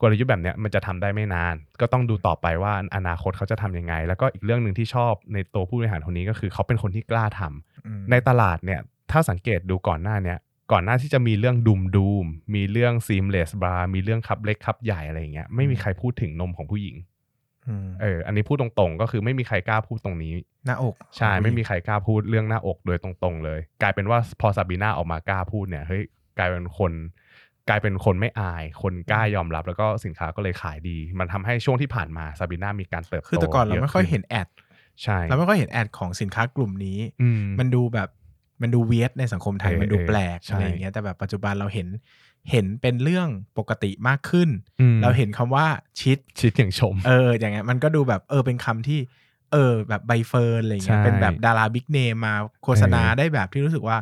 [0.00, 10.38] กลยุทธ์แบบเนี้ยมันจะทำได้ไม่นาน ก็ต้องดูต่อไปว่าอนาคตเขาจะทำยังไง แล้วก็อีกเรื่องหนึ่งที่ชอบในตัวผู้บริหารคนนี้ก็คือเขาเป็นคนที่กล้าทำอืมในตลาดเนี่ยถ้าสังเกตดูก่อนหน้าเนี้ย
[10.72, 17.15] ก่อนหน้าที่จะมีเรื่องดูมดูมมีเรื่อง seamless bra มีเรื่อง cup เล็ก cup ใหญ่อะไรอย่างเงี้ยไม่มีใครพูดถึงนมของผู้หญิงอืม
[18.02, 20.32] เอออันนี้พูดตรงๆ ก็คือไม่มีใครกล้าพูดตรงนี้
[20.66, 26.02] หน้าอก ใช่ ไม่มีใครกล้าพูดเรื่องหน้าอกโดยตรงๆเลย กลายเป็นว่าพอซาบีนาออกมากล้าพูดเนี่ยเฮ้ย
[26.38, 26.92] กลายเป็นคน
[27.68, 34.48] กลายเป็นคนไม่อาย คนกล้ายอมรับ แล้วก็สินค้าก็เลยขายดี มันทำให้ช่วงที่ผ่านมาซาบีนามีการเติบโตคือแต่ก่อนเราไม่ค่อยเห็นขึ้ ad
[35.02, 38.08] ใช่เราไม่ค่อยเห็น ad ของสินค้ากลุ่มนี้อืมมันดูแบบ
[38.62, 41.88] มันดู weird ในสังคมไทยเออมันดูเออแปลกใช่อะไรอย่างเงี้ยแต่แบบปัจจุบันเราเห็น
[42.50, 43.28] เห็นเป็นเรื่อง
[43.58, 44.48] ปกติมากขึ้น
[44.80, 45.66] อืมเราเห็นคำว่า
[46.00, 49.00] ชิดชิดอย่างชม เออ อย่างเงี้ยมันก็ดูแบบเออเป็นคำที่
[49.52, 53.98] เออ แบบใบเฟิร์นอะไรเงี้ยใช่เป็นแบบดารา big name มาโฆษณาเออได้แบบที่รู้สึกว่า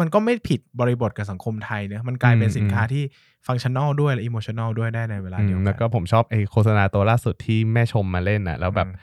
[0.00, 3.04] มันก็ไม่ผิดบริบทกับสังคมไทยเนอะมันกลายเป็นอืมสินค้าที่
[3.46, 8.96] functional ด้วยและ emotional ด้วยได้ในเวลาอืเดียวมกัแล้วก็ผมชอบไอ้โฆษณาตัวล่าสุดที่แม่ชมมาเล่นอะแล้วแบบอืม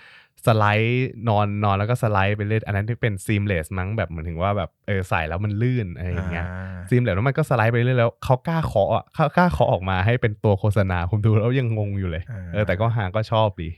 [0.46, 13.70] สไลด์นอนนอนแล้วก็สไลด์ไปเล่นอันนั้นที่เป็นซีมเลสมั้งแบบเหมือนถึงว่าแบบเออใส่แล้วมันลื่นอะไรอย่างเงี้ยอ่าซีมเลสแล้วมันก็สไลด์ไปเรื่อยแล้วเขากล้าเคาะอะเขากล้าเคาะออกมาให้เป็นตัวโฆษณาผมดูแล้วยังงงอยู่เลยอ่าเออแต่ก็หางก็ชอบดี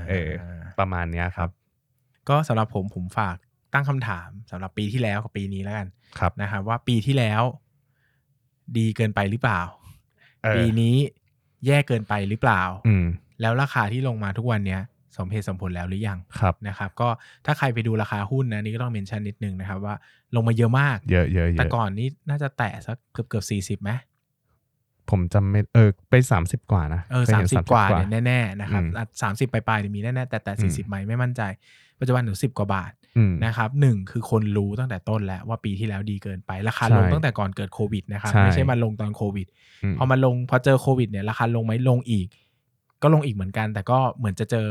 [0.00, 0.30] าเออ
[0.78, 1.48] ประมาณเนี้ยครับ
[2.28, 3.36] ก็สำหรับผมผมฝาก
[3.74, 7.42] ตั้งคำถามสำหรับปีที่แล้วกับปีนี้แล้วกันครับนะครับว่าปีที่แล้ว
[8.78, 9.62] ดีเกินไปหรือเปล่า
[10.44, 10.96] เออปีนี้
[11.66, 13.06] แย่เกินไปหรือเปล่าอืม
[13.40, 14.82] แล้วราคาที่ลงมาทุกวันเนี้ย
[15.16, 17.08] สมเหตุสมผลแล้วหรือยังครับนะครับ ก็
[17.46, 19.94] ถ้าใครไปดูราคาหุ้นนะนี่ก็ต้องเมนชั่นนิดนึงนะครับว่า
[20.34, 23.90] ลงมาเยอะมากเยอะเยอะเยแต่อะก่อนนี้น่าจะแตะสักเกือบเกือบสี่สิบไหม
[25.10, 31.42] ผมจำไม่เออไปสามสิบกว่านะเออคยสามห็นสิบกว่าเนี่ยแน่ๆนะครับอืมสามสิบปลายๆเนี่ยมีแน่ๆแต่แต่อืสี่มสิบไหมไม่มั่นใจ
[32.00, 39.46] ปัจจุบันถึงสิบกว่าบาทอืมนะครับหนึ่งคือคนรู้ตั้งแต่ต้นแล้วว่าปีที่แล้วดีเกินไป ราคาใช่ลงตั้งแต่ก่อนเกิดโควิดนะครับใช่ไม่ใช่มาลงตอนโควิด
[39.92, 42.26] มพอมาลงพอเจอโควิดเนี่ยราคาลงไหมลงอีก
[43.02, 44.68] ก็ลงอีกเหมือนกัน แต่ก็เหมือนจะเจอ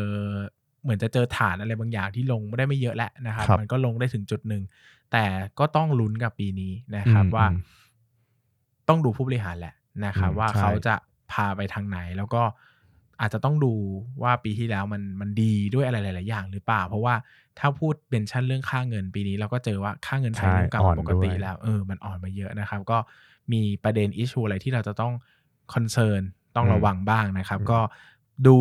[0.83, 4.63] เหมือนจะเจอฐานอะไรบางอย่างที่ลงไม่ได้ไม่เยอะแล้วนะครับครับมันก็ลงได้ถึงจุดหนึ่ง
[5.11, 5.25] แต่
[5.59, 7.57] ก็ต้องลุ้นกับปีนี้นะครับอืมว่าอืม
[8.89, 9.75] ต้องดูผู้บริหารแหละ
[10.05, 10.95] นะครับอืมว่าใช่เขาจะ
[11.31, 12.43] พาไปทางไหนแล้วก็
[13.21, 13.73] อาจจะต้องดู
[14.23, 17.15] ว่าปีที่แล้วมันมันดีด้วยอะไรหลาย ๆ อย่างหรือเปล่า เพราะว่า
[17.59, 22.97] ถ้าพูดเป็นชั่นเรื่องค่าเงินปีนี้เราก็เจอว่าค่าเงินไทยใช่เริ่มกลับอ่อมานปกติด้วยแล้วเออมันอ่อนมาเยอะนะครับ ก็
[23.53, 25.13] มีประเด็น issue อะไรที่เราจะต้อง
[25.73, 26.21] concern
[26.55, 27.79] ต้องระวังบ้างนะครับ ก็
[28.47, 28.57] ดู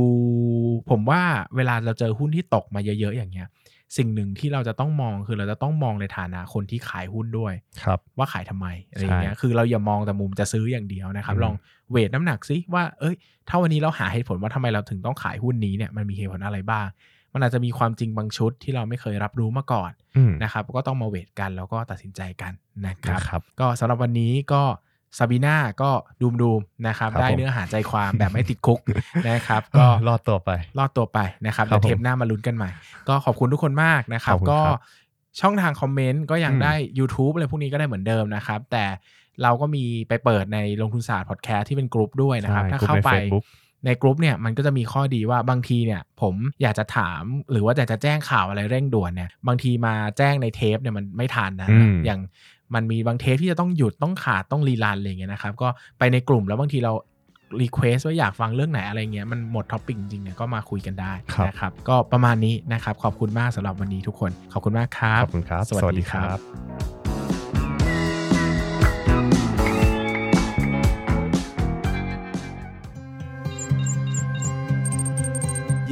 [0.91, 1.23] ผมว่า
[1.57, 3.49] เวลาเราเจอหุ้นที่ตกมาเยอะ ๆ อย่างเงี้ย
[3.97, 11.55] สิ่งหนึ่งที่เราจะต้องมองคือเราจะต้องมองในฐานะคนที่ขายหุ้นด้วยครับว่าขายทำไมอะไรอย่างเงี้ยคือเราอย่ามองแต่มุมจะซื้ออย่างเดียวนะครับอืมลอง
[11.91, 13.15] weight น้ำหนักซิว่าเอ้ย
[13.49, 16.87] ถ้าวันนี้เราหาเหตุผลว่าทำไมเราถึงต้องขายหุ้นนี้เนี่ยมันมีเหตุผลอะไรบ้าง
[17.33, 22.53] มันอาจจะมีความจริงบางชุดที่เราไม่เคยรับรู้มาก่อนอืมนะครับ ก็ต้องมา weight กันแล้วก็ตัดสินใจกัน
[22.87, 24.63] นะครับนะครับก็สำหรับวันนี้ก็
[25.19, 25.91] ซาบีนาก็
[26.21, 28.81] ดูมดูมๆนะครับครับได้ผมเนื้อหาใจความแบบไม่ติดคุก
[29.29, 32.71] นะครับก็รอดตัวไปรอดตัวไปนะครับครัเดี๋บยวเทปหน้ามาลุ้นกันใหม่
[33.09, 34.81] ก็ขอบคุณทุกคนมากนะครับขอบคุณก็ครับ
[35.41, 38.85] ช่องทางคอมเมนต์ก็ยังอืมได้ YouTube อะไรพวกนี้ก็ได้เหมือนเดิมนะครับ แต่
[39.43, 43.45] เราก็มีไปเปิดในลงทุนศาสตร์พอดแคสต์ที่เป็นกลุ่มด้วยนะครับใช่ถ้ากลุ่มเข้าในไป Facebook
[43.87, 52.21] ในกลุ่มเนี่ยมันก็จะมีข้อดีว่าบางทีเนี่ยผมอยากจะถามหรือว่าอยากจะแจ้งข่าวอะไรเร่งด่วนเนี่ยบางทีมาแจ้งในเทปเนี่ยมันไม่ทันนะอืมอย่าง
[52.75, 55.69] มันมีบางเทปที่จะต้องหยุดต้องขาดต้อง rerun อะไรอย่างเงี้ยนะครับ ก็
[55.99, 56.93] ไปในกลุ่มแล้วบางทีเรา
[57.61, 66.39] request ว่าอยากฟังเรื่องไหนอะไรเงี้ยมันหมด topic จริงๆเนี่ยก็มาคุยกันได้ครับนะครับก็ประมาณนี้นะครับ ขอบคุณมากสำหรับวันนี้ทุกคน ขอบคุณมากครับขอบคุณครับ สวัสดีครับ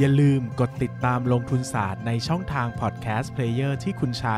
[0.01, 4.37] อย่าลืมกดติดตามลงทุนศาสตร์ในช่องทางพอดแคสต์ player ที่คุณใช้